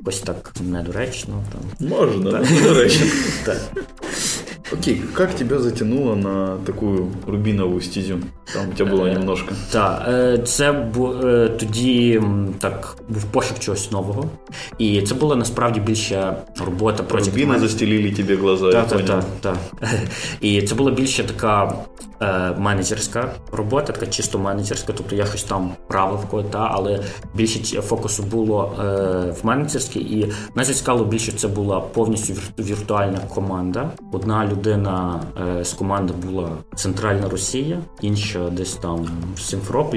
ось 0.05 0.19
так 0.19 0.53
недоречно. 0.61 1.43
Там. 1.51 1.87
Можна, 1.89 2.31
Так. 2.31 2.51
недоречно. 2.51 3.05
Окей, 4.73 5.01
як 5.19 5.33
тебе 5.33 5.59
затягнуло 5.59 6.15
на 6.15 6.57
таку 6.57 7.07
рубінову 7.27 7.81
стезю? 7.81 8.19
Там 8.54 8.68
у 8.70 8.72
тебя 8.72 8.90
было 8.92 9.04
Э, 9.06 9.12
немножко. 9.12 9.52
Так, 9.72 10.06
е, 10.08 10.38
це 10.38 10.72
бу- 10.72 11.26
е, 11.26 11.48
тоді 11.48 12.16
м, 12.16 12.54
так 12.58 12.96
був 13.08 13.24
пошук 13.24 13.58
чогось 13.58 13.90
нового, 13.92 14.24
і 14.78 15.02
це 15.02 15.14
була 15.14 15.36
насправді 15.36 15.80
більше 15.80 16.36
робота 16.66 17.02
проти 17.02 17.30
Рубины 17.30 17.58
застелили 17.58 18.10
тебе 18.10 18.36
глаза, 18.36 18.66
я 18.66 18.72
Так, 18.72 18.86
так, 18.88 19.00
понял. 19.00 19.20
так, 19.40 19.56
так. 19.80 19.88
І 20.40 20.62
це 20.62 20.74
була 20.74 20.90
більше 20.90 21.24
така 21.24 21.74
е, 22.22 22.54
менеджерська 22.58 23.32
робота, 23.52 23.92
така 23.92 24.06
чисто 24.06 24.38
менеджерська, 24.38 24.92
тобто 24.96 25.16
я 25.16 25.26
щось 25.26 25.42
там 25.42 25.70
правив 25.88 26.18
кого, 26.30 26.42
та, 26.42 26.68
але 26.72 27.00
більше 27.34 27.58
ці- 27.58 27.80
фокусу 27.80 28.22
було 28.22 28.72
е, 28.80 28.82
в 29.42 29.46
менеджерській, 29.46 30.00
і 30.00 30.32
мене 30.54 30.64
зацікавило 30.64 31.04
більше 31.06 31.32
це 31.32 31.48
була 31.48 31.80
повністю 31.80 32.32
вір- 32.32 32.64
віртуальна 32.64 33.18
команда. 33.34 33.90
Одна 34.12 34.46
людина 34.46 35.20
е, 35.60 35.64
з 35.64 35.72
команди 35.72 36.12
була 36.26 36.48
Центральна 36.76 37.28
Росія, 37.28 37.78
інша 38.00 38.37
десь 38.51 38.75
там 38.75 39.07
в 39.35 39.39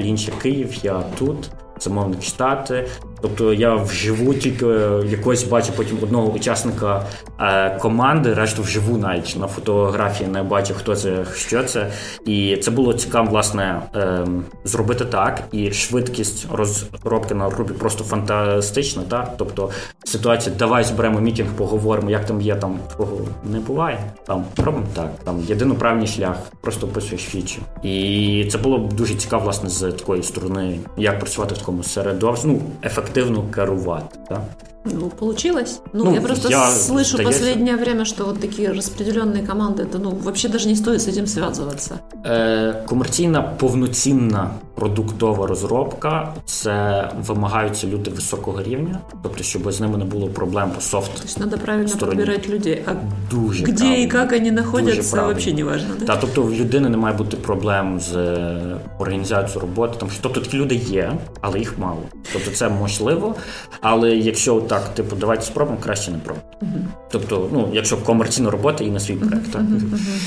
інше 0.07 0.31
Київ, 0.41 0.73
я 0.83 1.03
тут. 1.19 1.49
Замовник 1.79 2.21
штати, 2.21 2.87
тобто 3.23 3.53
я 3.53 3.75
вживу 3.75 4.33
тільки 4.33 4.65
е, 4.65 5.03
якось 5.09 5.43
бачу 5.43 5.73
потім 5.75 5.97
одного 6.03 6.31
учасника 6.31 7.05
е, 7.39 7.77
команди, 7.79 8.33
решту 8.33 8.61
вживу 8.61 8.97
навіть 8.97 9.35
на 9.39 9.47
фотографії 9.47 10.29
не 10.29 10.43
бачив, 10.43 10.75
хто 10.75 10.95
це, 10.95 11.25
що 11.35 11.63
це. 11.63 11.91
І 12.25 12.57
це 12.57 12.71
було 12.71 12.93
цікаво, 12.93 13.29
власне, 13.31 13.81
е, 13.95 14.27
зробити 14.63 15.05
так. 15.05 15.43
І 15.51 15.71
швидкість 15.71 16.47
розробки 16.53 17.33
на 17.33 17.49
групі 17.49 17.73
просто 17.73 18.03
фантастична. 18.03 19.03
Так? 19.03 19.33
Тобто 19.37 19.69
ситуація, 20.03 20.55
давай 20.59 20.83
зберемо 20.83 21.19
мітинг, 21.19 21.49
поговоримо, 21.57 22.09
як 22.09 22.25
там 22.25 22.41
є, 22.41 22.55
там 22.55 22.79
не 23.43 23.59
буває. 23.59 23.99
Там 24.27 24.45
робимо 24.57 24.85
так. 24.95 25.11
Там 25.23 25.39
єдино 25.39 25.75
правильний 25.75 26.07
шлях, 26.07 26.37
просто 26.61 26.87
описуєш 26.87 27.21
фічу. 27.21 27.61
І 27.83 28.47
це 28.51 28.57
було 28.57 28.77
дуже 28.77 29.15
цікаво, 29.15 29.43
власне, 29.43 29.69
з 29.69 29.91
такої 29.91 30.23
сторони, 30.23 30.79
як 30.97 31.19
працювати 31.19 31.55
в 31.55 31.57
такому 31.57 31.83
середовищі, 31.83 32.47
ну, 32.47 32.61
ефективно 32.83 33.12
керувати. 33.51 34.19
Так? 34.29 34.41
Ну, 34.84 35.08
получилось. 35.18 35.80
Ну, 35.92 36.04
Ну, 36.04 36.14
я 36.14 36.20
просто 36.20 36.48
я, 36.50 36.58
слышу 36.70 37.04
здається- 37.04 37.22
последнее 37.24 37.76
время, 37.76 38.04
что 38.04 38.24
вот 38.24 38.40
такие 38.40 38.68
распределенные 38.72 39.46
команды, 39.46 39.80
это 39.82 39.98
ну 40.02 40.10
вообще 40.22 40.48
даже 40.48 40.68
не 40.68 40.76
стоит 40.76 41.00
с 41.00 41.08
этим 41.08 41.26
связываться. 41.26 41.92
Е, 42.26 42.82
комерційна 42.86 43.42
повноцінна 43.42 44.50
продуктова 44.74 45.46
розробка 45.46 46.34
це 46.44 47.08
вимагаються 47.26 47.86
люди 47.86 48.10
високого 48.10 48.62
рівня, 48.62 48.98
тобто, 49.22 49.42
щоб 49.44 49.72
з 49.72 49.80
ними 49.80 49.98
не 49.98 50.04
було 50.04 50.28
проблем 50.28 50.70
по 50.74 50.80
софт. 50.80 51.14
То 51.14 51.22
есть 51.24 51.40
надо 51.40 51.58
правильно 51.58 51.88
Стороне. 51.88 52.16
подбирать 52.16 52.48
людей. 52.48 52.82
А 52.86 52.90
Дуже 53.34 53.64
где 53.64 53.72
правильно. 53.84 54.04
и 54.04 54.06
как 54.06 54.32
они 54.32 54.50
Дуже 54.50 54.52
находятся, 54.62 55.10
правильно. 55.12 55.34
вообще 55.34 55.52
не 55.52 55.64
важно, 55.64 55.88
да? 56.00 56.04
Та, 56.06 56.16
тобто 56.16 56.42
в 56.42 56.52
людини 56.54 56.88
не 56.88 56.96
має 56.96 57.16
бути 57.16 57.36
проблем 57.36 58.00
з 58.00 58.16
е, 58.16 58.76
організацією 58.98 59.60
роботи. 59.60 59.94
Там, 60.00 60.10
що- 60.10 60.18
тобто 60.22 60.40
такі 60.40 60.56
люди 60.56 60.74
є, 60.74 61.12
але 61.40 61.58
їх 61.58 61.78
мало. 61.78 62.02
Тобто 62.32 62.50
це 62.50 62.68
можливо. 62.68 63.34
Але 63.80 64.16
якщо 64.16 64.60
так, 64.73 64.95
типу, 64.95 65.15
давайте 65.15 65.43
спробуємо, 65.43 65.83
краще 65.83 66.11
не 66.11 66.17
пробуємо. 66.17 66.87
Тобто, 67.11 67.49
ну, 67.53 67.69
якщо 67.73 67.97
комерційна 67.97 68.49
робота 68.49 68.83
і 68.83 68.91
на 68.91 68.99
свій 68.99 69.15
проект, 69.15 69.51
так? 69.51 69.61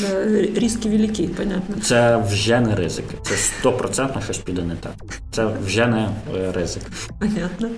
Да, 0.01 0.61
риски 0.61 0.89
велики, 0.89 1.29
понятно. 1.37 1.77
Це 1.83 2.17
вже 2.17 2.61
не 2.61 2.75
ризики. 2.75 3.15
Це 3.23 3.37
стопроцентно 3.37 4.23
щось 4.23 4.39
піде 4.39 4.63
не 4.63 4.75
так. 4.75 4.93
Це 5.31 5.49
вже 5.67 5.87
не 5.87 6.09
е, 6.37 6.53
ризик. 6.53 6.83
Понятно. 7.21 7.69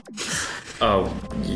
А, 0.81 1.05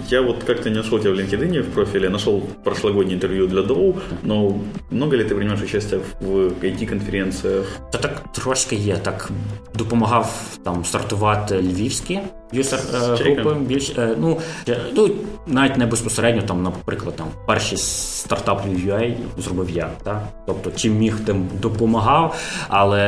я 0.09 0.23
вот 0.23 0.45
как-то 0.45 0.71
не 0.71 0.77
нашел 0.77 0.99
тебя 0.99 1.15
в 1.15 1.19
LinkedIn 1.19 1.61
в 1.61 1.71
профиле, 1.75 2.09
нашел 2.09 2.43
прошлогоднее 2.65 3.15
интервью 3.15 3.47
для 3.47 3.63
Доу, 3.63 3.95
но 4.23 4.59
много 4.91 5.17
ли 5.17 5.25
ты 5.25 5.35
принимаешь 5.35 5.63
участие 5.63 6.01
в 6.21 6.27
IT-конференциях? 6.65 7.67
Та 7.93 7.99
так 7.99 8.33
трошки 8.33 8.77
є. 8.77 8.97
Так 8.97 9.31
допомагав 9.75 10.59
там 10.65 10.85
стартувати 10.85 11.59
львівські 11.59 12.21
юзер 12.53 12.81
е, 12.95 12.99
групи. 12.99 13.57
Більш 13.61 13.91
е, 13.91 14.17
ну, 14.19 14.39
е, 14.69 14.79
ну 14.97 15.11
навіть 15.47 15.77
не 15.77 15.87
безпосередньо 15.87 16.43
там, 16.43 16.63
наприклад, 16.63 17.17
там 17.17 17.27
перший 17.47 17.79
стартап 17.79 18.67
UA 18.67 19.15
зробив 19.39 19.71
я. 19.71 19.91
Так? 20.03 20.23
Тобто, 20.47 20.71
чим 20.71 20.99
міг, 20.99 21.21
тим 21.21 21.49
допомагав, 21.61 22.37
але 22.69 23.01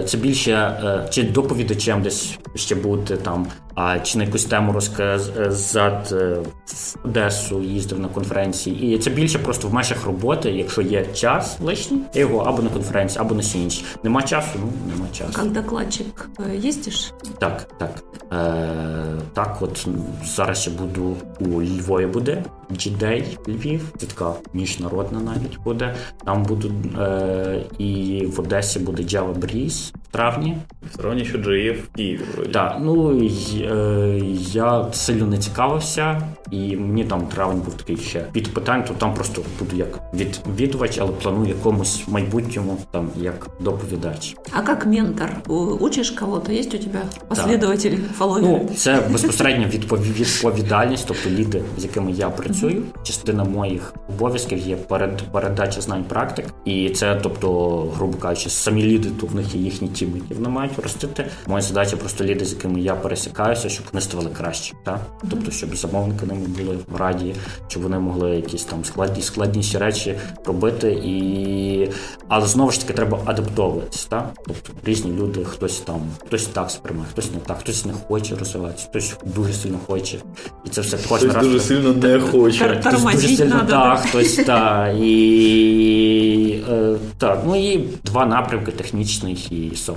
е, 0.00 0.04
це 0.04 0.18
більше 0.18 0.52
е, 0.52 1.08
чи 1.10 1.22
доповідачем 1.22 2.02
десь 2.02 2.38
ще 2.54 2.74
бути 2.74 3.16
там, 3.16 3.46
а 3.74 3.98
чи 3.98 4.18
на 4.18 4.24
якусь 4.24 4.44
тему 4.44 4.72
розказати 4.72 6.14
в 6.14 6.96
Одесу 7.04 7.62
їздив 7.62 8.00
на 8.00 8.08
конференції. 8.08 8.94
І 8.94 8.98
це 8.98 9.10
більше 9.10 9.38
просто 9.38 9.68
в 9.68 9.74
межах 9.74 10.06
роботи, 10.06 10.50
якщо 10.50 10.82
є 10.82 11.06
час 11.14 11.60
лишній, 11.60 11.98
його 12.14 12.38
або 12.38 12.62
на 12.62 12.68
конференції, 12.68 13.20
або 13.20 13.34
на 13.34 13.42
сінч. 13.42 13.84
Нема 14.02 14.22
часу, 14.22 14.48
ну 14.54 14.72
нема 14.94 15.06
часу. 15.12 15.32
Как 15.32 15.52
докладчик 15.52 16.28
ездишь? 16.64 17.12
Так, 17.38 17.68
так. 17.78 17.90
Е, 18.32 19.18
так, 19.32 19.58
от 19.60 19.86
зараз 20.24 20.66
я 20.66 20.72
буду 20.72 21.16
у 21.40 21.62
Львові 21.62 22.06
буде 22.06 22.44
G-Day 22.70 23.48
Львів, 23.48 23.94
це 23.98 24.06
така 24.06 24.34
міжнародна 24.52 25.20
навіть 25.20 25.58
буде. 25.64 25.94
Там 26.24 26.42
буду 26.42 26.72
е, 26.98 27.64
і 27.78 28.22
в 28.26 28.40
Одесі 28.40 28.78
буде 28.78 29.02
Java 29.02 29.34
Breeze 29.34 29.94
травні. 30.12 30.56
В 30.90 30.94
стороне 30.94 31.22
еще 31.22 31.38
JF 31.38 31.76
в 31.96 32.32
вроде. 32.34 32.48
Так, 32.52 32.76
ну 32.80 33.20
е, 33.20 34.20
я 34.52 34.86
сильно 34.92 35.26
не 35.26 35.38
цікавився, 35.38 36.22
і 36.50 36.76
мені 36.76 37.04
там 37.04 37.26
травень 37.26 37.58
був 37.60 37.74
такий 37.74 37.96
ще 37.96 38.20
під 38.32 38.54
питань, 38.54 38.84
то 38.88 38.94
там 38.94 39.14
просто 39.14 39.42
буду 39.58 39.76
як 39.76 39.88
відвідувач, 40.14 40.98
але 40.98 41.12
планую 41.12 41.48
якомусь 41.48 42.02
майбутньому 42.08 42.78
там 42.90 43.08
як 43.16 43.46
доповідач. 43.60 44.36
А 44.52 44.62
как 44.62 44.86
ментор? 44.86 45.30
У- 45.48 45.54
Учишь 45.82 46.10
кого-то? 46.10 46.52
Есть 46.52 46.74
у 46.74 46.78
тебя 46.78 47.00
последователи, 47.28 47.98
фолловеры? 48.20 48.40
Ну, 48.42 48.68
це 48.76 49.00
безпосередньо 49.12 49.66
відпові- 49.66 50.12
відповідальність, 50.20 51.04
тобто 51.08 51.30
ліди, 51.30 51.62
з 51.78 51.82
якими 51.82 52.12
я 52.12 52.30
працюю. 52.30 52.82
Частина 53.02 53.44
моїх 53.44 53.94
обов'язків 54.08 54.58
є 54.58 54.76
перед 54.76 55.22
передача 55.32 55.80
знань 55.80 56.04
практик, 56.04 56.46
і 56.64 56.90
це, 56.90 57.20
тобто, 57.22 57.48
грубо 57.96 58.18
кажучи, 58.18 58.50
самі 58.50 58.82
ліди, 58.82 59.08
то 59.20 59.26
в 59.26 59.34
них 59.34 59.54
є 59.54 59.60
їхні 59.60 59.88
тіми, 60.02 60.18
які 60.18 60.34
вони 60.34 60.48
мають 60.48 60.78
ростити. 60.78 61.26
Моя 61.46 61.62
задача 61.62 61.96
просто 61.96 62.24
ліди, 62.24 62.44
з 62.44 62.52
якими 62.52 62.80
я 62.80 62.94
пересікаюся, 62.94 63.68
щоб 63.68 63.86
вони 63.92 64.00
ставали 64.00 64.30
краще. 64.30 64.74
Так? 64.84 65.00
Тобто, 65.30 65.50
щоб 65.50 65.76
замовники 65.76 66.26
ними 66.26 66.46
були 66.46 66.78
в 66.88 66.96
раді, 66.96 67.34
щоб 67.68 67.82
вони 67.82 67.98
могли 67.98 68.30
якісь 68.30 68.64
там 68.64 68.84
складні 68.84 69.22
складніші 69.22 69.78
речі 69.78 70.18
робити. 70.44 70.92
І... 70.92 71.88
Але 72.28 72.46
знову 72.46 72.70
ж 72.70 72.80
таки 72.80 72.92
треба 72.92 73.18
адаптовуватися. 73.24 74.06
Так? 74.08 74.32
Тобто 74.46 74.72
різні 74.84 75.12
люди, 75.12 75.44
хтось 75.44 75.80
там, 75.80 76.00
хтось 76.26 76.46
так 76.46 76.70
сприймає, 76.70 77.08
хтось 77.12 77.30
не 77.32 77.40
так, 77.40 77.58
хтось 77.58 77.84
не 77.84 77.92
хоче 77.92 78.36
розвиватися, 78.36 78.86
хтось 78.90 79.14
дуже 79.24 79.52
сильно 79.52 79.78
хоче. 79.86 80.18
І 80.64 80.68
це 80.68 80.80
все 80.80 80.98
кожен 81.08 81.28
есть 81.28 81.36
раз. 81.36 81.46
дуже 81.46 81.60
сильно 81.60 81.92
не 81.92 82.20
хоче. 82.20 82.80
Хтось 82.80 83.02
дуже 83.02 83.36
сильно 83.36 83.54
надо, 83.54 83.70
так, 83.70 83.98
хтось 83.98 84.34
так. 84.34 84.96
І 85.02 86.62
е, 86.70 86.96
так, 87.18 87.42
ну 87.46 87.56
і 87.56 87.84
два 88.04 88.26
напрямки: 88.26 88.72
технічний 88.72 89.34
і 89.50 89.76
софт. 89.76 89.91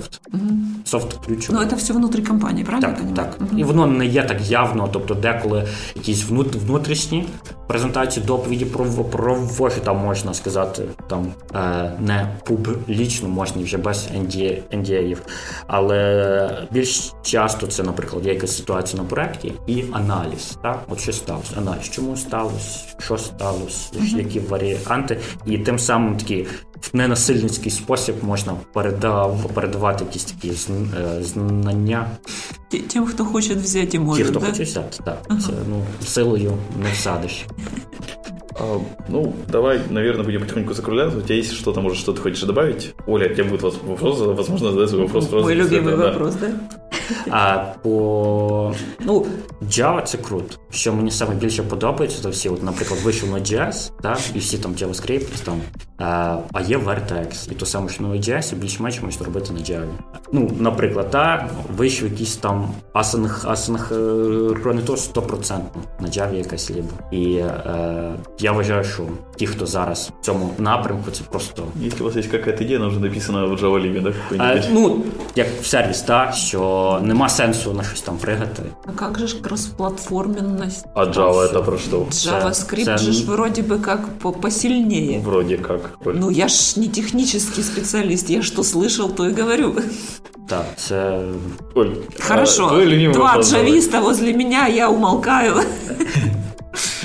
Софт 0.84 1.16
Ну, 1.20 1.26
ключовий. 1.26 1.66
это 1.66 1.76
все 1.76 1.92
внутри 1.92 2.22
компании, 2.22 2.64
правильно 2.64 2.94
Так, 3.16 3.36
так. 3.38 3.48
І 3.58 3.64
воно 3.64 3.86
не 3.86 4.06
є 4.06 4.22
так 4.22 4.40
явно, 4.50 4.88
тобто 4.92 5.14
деколи 5.14 5.64
якісь 5.96 6.24
внут- 6.28 6.58
внутрішні 6.66 7.28
презентації, 7.66 8.26
доповіді 8.26 8.64
про, 8.64 8.84
про 8.84 9.34
воші, 9.34 9.80
там 9.84 9.98
можна 9.98 10.34
сказати, 10.34 10.82
там 11.08 11.26
е, 11.54 11.92
не 12.00 12.28
публічно, 12.44 13.28
можна 13.28 13.62
вже 13.62 13.76
без 13.78 14.08
NDA, 14.16 14.62
NDA-ів. 14.72 15.22
Але 15.66 16.66
більш 16.72 17.12
часто 17.22 17.66
це, 17.66 17.82
наприклад, 17.82 18.26
є 18.26 18.32
якась 18.34 18.56
ситуація 18.56 19.02
на 19.02 19.08
проєкті 19.08 19.52
і 19.66 19.84
аналіз. 19.92 20.58
Так? 20.62 20.82
От 20.88 21.00
що 21.00 21.12
сталося? 21.12 21.54
Аналіз, 21.58 21.90
чому 21.90 22.16
сталося, 22.16 22.78
що 22.98 23.18
сталося, 23.18 23.90
які 24.16 24.40
варіанти, 24.40 25.18
і 25.46 25.58
тим 25.58 25.78
самим 25.78 26.16
такі 26.16 26.46
в 26.80 26.96
ненасильницький 26.96 27.72
спосіб 27.72 28.14
можна 28.22 28.52
передав, 28.72 29.50
передавати 29.54 30.04
якісь 30.04 30.24
такі 30.24 30.48
е, 30.48 31.22
знання 31.22 32.06
Те- 32.70 32.78
Тем, 32.78 33.06
кто 33.06 33.24
хочет 33.24 33.58
взять 33.58 33.94
и 33.94 33.98
Ті, 34.16 34.24
хто 34.24 34.40
да? 34.40 34.46
хоче 34.46 34.62
взяти, 34.62 34.98
так. 35.04 35.22
Це 35.28 35.52
ну, 35.68 35.82
силою 36.06 36.52
не 36.82 36.90
всадиш. 36.92 37.44
А, 38.60 38.78
ну, 39.08 39.32
давай, 39.52 39.80
наверное, 39.90 40.24
будем 40.24 40.40
потихоньку 40.40 40.74
закругляться. 40.74 41.18
У 41.18 41.22
тебя 41.22 41.38
есть 41.38 41.52
что-то, 41.52 41.80
может, 41.80 41.98
что 41.98 42.12
ты 42.12 42.20
хочешь 42.20 42.42
добавить? 42.42 42.94
Оля, 43.06 43.26
у 43.26 43.34
тебя 43.34 43.44
будет 43.44 43.62
вопрос, 43.62 44.20
возможно, 44.20 44.72
задать 44.72 44.90
свой 44.90 45.02
вопрос. 45.02 45.30
Мой 45.32 45.54
любимый 45.54 45.96
вопрос, 45.96 46.34
да? 46.34 46.48
А 47.30 47.58
по 47.82 48.74
ну, 49.00 49.26
Java 49.62 50.02
це 50.02 50.18
круто. 50.18 50.56
Що 50.70 50.92
мені 50.92 51.10
саме 51.10 51.34
більше 51.34 51.62
подобається, 51.62 52.22
то 52.22 52.30
всі, 52.30 52.48
от, 52.48 52.62
наприклад, 52.62 53.00
вийшов 53.02 53.30
на 53.30 53.36
JS, 53.36 53.90
так, 54.02 54.18
і 54.34 54.38
всі 54.38 54.58
там 54.58 54.72
JavaScript, 54.72 55.44
там, 55.44 55.60
а, 55.98 56.38
а 56.52 56.60
є 56.60 56.78
Vertex, 56.78 57.52
і 57.52 57.54
то 57.54 57.66
саме, 57.66 57.88
що 57.88 58.02
на 58.02 58.08
JS, 58.08 58.52
і 58.52 58.56
більш-менш 58.56 59.02
можна 59.02 59.26
робити 59.26 59.52
на 59.52 59.60
Java. 59.60 59.86
Ну, 60.32 60.50
наприклад, 60.58 61.10
так, 61.10 61.50
вийшов 61.76 62.08
якийсь 62.10 62.36
там 62.36 62.68
асинх, 62.92 63.44
асинх 63.44 63.90
не 63.90 64.82
то 64.82 64.94
100% 64.94 65.60
на 66.00 66.08
Java 66.08 66.34
якась 66.34 66.70
ліба. 66.70 66.88
І 67.10 67.34
е, 67.36 68.12
я 68.38 68.52
вважаю, 68.52 68.84
що 68.84 69.02
ті, 69.36 69.46
хто 69.46 69.66
зараз 69.66 70.12
в 70.20 70.24
цьому 70.24 70.54
напрямку, 70.58 71.10
це 71.10 71.24
просто. 71.30 71.62
Якщо 71.80 72.04
у 72.04 72.06
вас 72.06 72.16
є 72.16 72.22
якась 72.32 72.60
ідея, 72.60 72.78
вона 72.78 72.90
вже 72.90 73.00
написана 73.00 73.44
в 73.44 73.52
Java 73.52 73.80
Lib, 73.80 74.04
так? 74.04 74.56
Е, 74.56 74.68
ну, 74.72 75.02
як 75.36 75.46
в 75.60 75.66
сервіс, 75.66 76.02
так, 76.02 76.34
що 76.34 76.95
нема 77.01 77.29
сенсу 77.29 77.73
на 77.73 77.83
щось 77.83 78.01
там 78.01 78.17
пригати. 78.17 78.63
А 78.85 79.05
як 79.05 79.19
же 79.19 79.27
ж 79.27 79.41
кросплатформенность? 79.41 80.85
А 80.95 81.05
Java 81.05 81.51
это 81.51 81.63
про 81.65 81.77
что? 81.77 81.97
JavaScript 81.99 82.85
це... 82.85 82.97
же 82.97 83.11
ж 83.11 83.25
вроде 83.25 83.61
бы 83.61 83.79
как 83.79 83.99
посильнее. 84.41 85.19
Вроде 85.19 85.57
как. 85.57 85.97
Ну 86.05 86.31
я 86.31 86.47
ж 86.47 86.79
не 86.79 86.87
технический 86.87 87.63
специалист, 87.63 88.29
я 88.29 88.41
что 88.41 88.61
слышал, 88.61 89.09
то 89.15 89.29
и 89.29 89.33
говорю. 89.33 89.75
Так, 90.47 90.65
це... 90.75 91.19
Оль, 91.75 91.87
Хорошо, 92.27 92.65
а, 92.73 93.13
два 93.13 93.41
джависта 93.41 93.99
возле 93.99 94.33
меня, 94.33 94.67
я 94.67 94.89
умолкаю. 94.89 95.53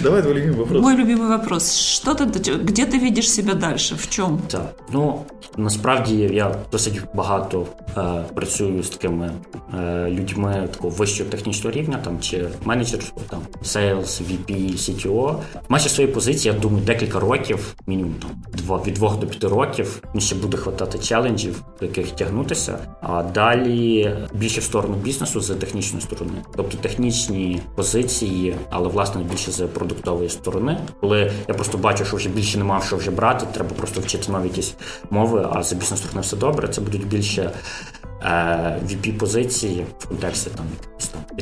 Давай 0.03 0.23
твой 0.23 0.35
любимый 0.35 0.59
вопрос. 0.59 0.83
Мой 0.83 0.95
любимый 0.95 1.29
вопрос. 1.29 1.75
Что 1.75 2.15
ты, 2.15 2.25
где 2.27 2.87
ты 2.87 2.99
видишь 2.99 3.31
себя 3.31 3.55
дальше? 3.55 3.95
В 3.97 4.09
чому? 4.09 4.39
Так, 4.49 4.75
ну 4.93 5.25
насправді 5.57 6.17
я 6.17 6.55
досить 6.73 7.01
багато 7.15 7.67
е, 7.97 8.25
працюю 8.35 8.83
з 8.83 8.89
такими 8.89 9.33
е, 9.79 10.11
людьми 10.11 10.69
такого 10.73 10.95
вищого 10.95 11.31
технічного 11.31 11.77
рівня, 11.77 11.99
там 12.05 12.21
чи 12.21 12.49
менеджерство, 12.65 13.23
там 13.29 13.41
sales, 13.63 14.23
VP, 14.23 14.73
CTO. 14.73 15.37
Майже 15.69 15.89
свої 15.89 16.09
позиції, 16.09 16.55
я 16.55 16.61
думаю, 16.61 16.85
декілька 16.85 17.21
років, 17.21 17.75
мінімум 17.87 18.15
там 18.23 18.31
два 18.53 18.83
від 18.87 18.95
двох 18.95 19.19
до 19.19 19.27
п'яти 19.27 19.49
років. 19.49 20.03
Мені 20.15 20.21
ще 20.21 20.35
буде 20.35 20.57
хватати 20.57 20.99
челенджів, 20.99 21.63
до 21.81 21.87
яких 21.87 22.11
тягнутися. 22.11 22.79
А 23.01 23.23
далі 23.23 24.17
більше 24.33 24.61
в 24.61 24.65
сторону 24.65 24.95
бізнесу 24.95 25.41
з 25.41 25.55
технічної 25.55 26.03
сторони, 26.03 26.33
тобто 26.57 26.79
технічні 26.79 27.61
позиції, 27.75 28.55
але 28.71 28.89
власне 28.89 29.23
більше 29.23 29.53
з 29.53 29.60
продуктової 29.68 30.30
сторони. 30.30 30.78
Коли 31.00 31.32
я 31.48 31.54
просто 31.54 31.78
бачу, 31.78 32.06
що 32.06 32.18
вже 32.18 32.30
більше 32.30 32.58
не 32.58 32.64
мав 32.64 32.84
що 32.84 32.98
вже 32.98 33.12
брати, 33.12 33.46
треба 33.54 33.70
просто 33.78 34.02
вчити 34.02 34.32
нові 34.32 34.48
якісь 34.48 34.74
мови, 35.10 35.48
а 35.52 35.64
за 35.64 35.76
бізнес 35.76 36.00
сторони 36.00 36.22
все 36.22 36.36
добре. 36.38 36.68
Це 36.68 36.82
будуть 36.82 37.08
більше 37.08 37.52
vp 38.86 39.18
позиції 39.18 39.86
в 40.00 40.08
контексті 40.08 40.50
там 40.56 40.66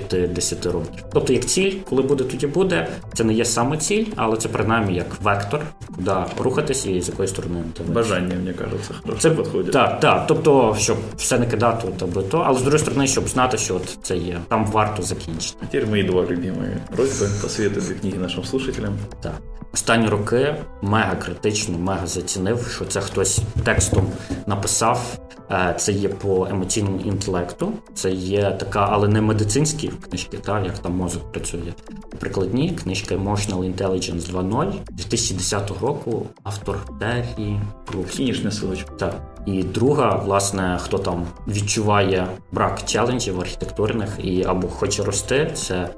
5-10 0.09 0.71
років. 0.71 1.03
Тобто, 1.13 1.34
як 1.34 1.45
ціль, 1.45 1.71
коли 1.89 2.01
буде, 2.01 2.23
тоді 2.23 2.47
буде. 2.47 2.88
Це 3.13 3.23
не 3.23 3.34
є 3.34 3.45
саме 3.45 3.77
ціль, 3.77 4.05
але 4.15 4.38
це 4.38 4.49
принаймні 4.49 4.95
як 4.95 5.21
вектор, 5.21 5.61
куди 5.95 6.11
рухатися 6.39 6.89
і 6.89 7.01
з 7.01 7.09
якої 7.09 7.27
сторони 7.27 7.63
тебе. 7.73 7.93
Бажання, 7.93 8.36
мені 8.36 8.53
кажеться, 8.53 8.93
це 9.19 9.30
підходить. 9.30 9.73
Так, 9.73 9.99
так. 9.99 10.27
Тобто, 10.27 10.75
щоб 10.80 10.97
все 11.17 11.39
не 11.39 11.45
кидати, 11.45 11.88
то 11.97 12.07
би 12.07 12.23
то, 12.23 12.38
але 12.38 12.59
з 12.59 12.61
другої 12.61 12.80
сторони, 12.80 13.07
щоб 13.07 13.30
знати, 13.30 13.57
що 13.57 13.75
от 13.75 13.97
це 14.01 14.17
є. 14.17 14.39
Там 14.47 14.65
варто 14.65 15.03
закінчити. 15.03 15.65
Тепер 15.71 15.89
мої 15.89 16.03
два 16.03 16.21
любимі 16.21 16.51
просьби 16.95 17.27
посвітити 17.41 17.93
книги 17.93 18.17
нашим 18.17 18.43
слушателям. 18.43 18.93
Так. 19.21 19.34
Останні 19.73 20.07
роки 20.07 20.55
мега 20.82 21.15
критично, 21.15 21.77
мега 21.77 22.07
зацінив, 22.07 22.67
що 22.75 22.86
це 22.86 23.01
хтось 23.01 23.39
текстом 23.63 24.07
написав. 24.47 25.19
Е, 25.51 25.73
це 25.77 25.91
є 25.91 26.09
по 26.09 26.47
емоційному 26.51 26.99
інтелекту, 26.99 27.73
це 27.93 28.11
є 28.11 28.51
така, 28.59 28.87
але 28.91 29.07
не 29.07 29.21
медицинські 29.21 29.87
книжки, 29.87 30.37
та 30.37 30.59
як 30.59 30.79
там 30.79 30.95
мозок 30.95 31.31
працює. 31.31 31.73
Прикладні 32.19 32.71
книжка 32.71 33.15
Emotional 33.15 33.75
Intelligence 33.75 34.31
2.0 34.31 34.71
2010 34.91 35.81
року. 35.81 36.27
Автор 36.43 36.79
Террі 36.99 37.59
Брукс. 37.87 38.15
Силочка. 38.51 38.93
Так. 38.99 39.38
І 39.53 39.63
друга, 39.63 40.15
власне, 40.15 40.79
хто 40.81 40.97
там 40.97 41.27
відчуває 41.47 42.27
брак 42.51 42.81
челенджів 42.85 43.39
архітектурних 43.41 44.09
і 44.23 44.43
або 44.43 44.67
хоче 44.67 45.03
рости, 45.03 45.51
це 45.53 45.89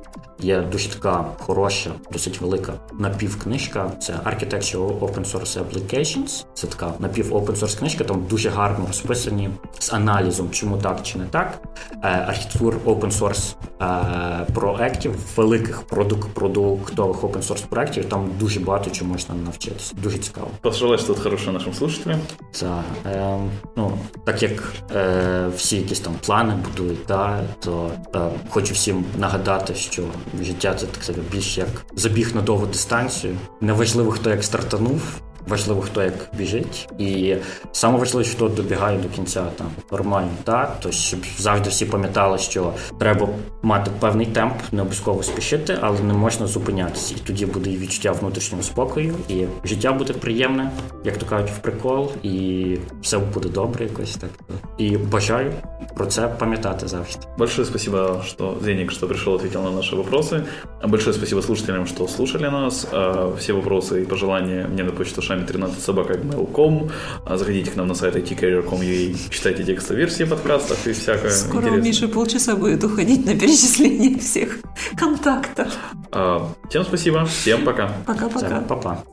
Є 0.44 0.62
дуже 0.62 0.90
така 0.90 1.26
хороша, 1.40 1.92
досить 2.12 2.42
велика 2.42 2.74
напівкнижка. 3.00 3.92
Це 4.00 4.14
Architecture 4.14 5.00
Open 5.00 5.32
Source 5.32 5.60
Applications. 5.64 6.46
Це 6.54 6.68
така 6.68 6.94
напів 7.00 7.34
open 7.34 7.56
source 7.56 7.80
книжка. 7.80 8.04
Там 8.04 8.26
дуже 8.30 8.50
гарно 8.50 8.86
розписані 8.88 9.50
з 9.80 9.94
аналізом, 9.94 10.50
чому 10.52 10.78
так 10.78 11.04
чи 11.04 11.18
не 11.18 11.26
так. 11.26 11.60
Е, 11.92 12.08
архітектур 12.28 12.78
open 12.86 13.12
source 13.12 13.56
е, 13.82 14.46
проектів, 14.54 15.16
великих 15.36 15.82
продук, 15.82 16.28
продуктових 16.28 17.24
open 17.24 17.42
source 17.42 17.66
проектів. 17.68 18.06
Там 18.06 18.30
дуже 18.40 18.60
багато 18.60 18.90
чого 18.90 19.12
можна 19.12 19.36
навчитися. 19.36 19.94
Дуже 20.04 20.18
цікаво. 20.18 20.48
Пожелаєш 20.62 21.04
тут 21.04 21.20
хороше 21.20 21.52
нашим 21.52 21.74
слушателям. 21.74 22.20
Е, 23.06 23.38
ну 23.78 23.98
так 24.26 24.44
як 24.44 24.64
е, 24.96 25.48
всі 25.56 25.78
якісь 25.78 26.00
там 26.00 26.16
плани 26.26 26.54
будують, 26.56 27.00
да, 27.08 27.44
то 27.60 27.92
е, 28.16 28.20
хочу 28.50 28.74
всім 28.74 29.06
нагадати, 29.18 29.76
що 29.76 30.04
життя 30.42 30.76
це 30.76 30.86
так 30.86 31.16
більш 31.32 31.58
як 31.58 31.68
забіг 31.96 32.36
на 32.36 32.42
довгу 32.42 32.66
дистанцію. 32.66 33.38
Неважливо, 33.62 34.12
хто 34.12 34.30
як 34.30 34.44
стартанув. 34.44 35.22
Важливо, 35.48 35.82
хто 35.82 36.04
як 36.04 36.14
біжить, 36.38 36.90
і 36.98 37.36
саме 37.72 37.98
важливо, 37.98 38.30
хто 38.32 38.50
добігає 38.50 38.98
до 38.98 39.10
кінця 39.10 39.44
там 39.56 39.68
нормально, 39.92 40.32
так 40.44 40.80
то 40.80 40.92
щоб 40.92 41.20
завжди 41.38 41.70
всі 41.70 41.86
пам'ятали, 41.86 42.38
що 42.38 42.74
треба 43.00 43.30
мати 43.62 43.92
певний 44.00 44.26
темп, 44.26 44.54
не 44.72 44.82
обов'язково 44.82 45.24
спішити, 45.24 45.78
але 45.82 46.00
не 46.00 46.14
можна 46.14 46.48
зупинятися. 46.48 47.16
І 47.18 47.28
тоді 47.28 47.46
буде 47.46 47.70
і 47.70 47.78
відчуття 47.78 48.12
внутрішнього 48.12 48.64
спокою, 48.64 49.16
і 49.30 49.46
життя 49.64 49.94
буде 49.94 50.14
приємне, 50.14 50.72
як 51.04 51.18
то 51.18 51.26
кажуть, 51.26 51.50
в 51.50 51.58
прикол, 51.58 52.12
і 52.24 52.78
все 53.02 53.18
буде 53.18 53.50
добре, 53.50 53.86
якось 53.86 54.16
так. 54.16 54.30
І 54.78 54.98
бажаю 54.98 55.52
про 55.96 56.06
це 56.06 56.28
пам'ятати 56.28 56.88
завжди. 56.88 57.26
Большое 57.38 57.66
спасибо, 57.66 58.22
что 58.28 58.58
Зеник, 58.64 58.92
что 58.92 59.08
пришел, 59.08 59.36
ответил 59.36 59.64
на 59.64 59.72
наши 59.72 59.96
вопросы. 59.96 60.44
Большое 60.88 61.14
спасибо 61.14 61.42
слушателям, 61.42 61.86
что 61.88 62.08
слушали 62.08 62.50
нас. 62.50 62.88
Все 63.38 63.54
вопросы 63.54 64.02
и 64.02 64.06
пожелания 64.06 64.68
мне 64.68 64.84
на 64.84 64.92
почту 64.92 65.22
шами 65.32 65.46
13 65.46 65.82
собака 65.82 66.14
mail.com. 66.14 66.90
Заходите 67.38 67.72
к 67.72 67.76
нам 67.78 67.88
на 67.88 67.96
сайт 67.96 68.16
itcarrier.com.ua, 68.16 69.30
читайте 69.30 69.64
текстовые 69.64 70.06
версии 70.06 70.26
подкастов 70.26 70.86
и 70.88 70.92
всякое 70.92 71.30
Скоро 71.32 71.62
интересное. 71.62 71.82
у 71.82 71.86
Миши 71.86 72.08
полчаса 72.08 72.56
будет 72.56 72.84
уходить 72.84 73.26
на 73.26 73.38
перечисление 73.38 74.20
всех 74.20 74.58
контактов. 74.98 75.74
Всем 76.70 76.84
спасибо, 76.84 77.26
всем 77.26 77.64
пока. 77.64 77.94
Пока-пока. 78.06 78.60
Пока. 78.62 79.04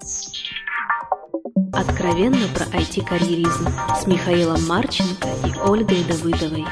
Откровенно 1.73 2.49
про 2.55 2.64
IT-карьеризм 2.77 3.69
с 4.01 4.07
Михаилом 4.07 4.66
Марченко 4.66 5.29
и 5.47 5.57
Ольгой 5.69 6.03
Давыдовой. 6.05 6.64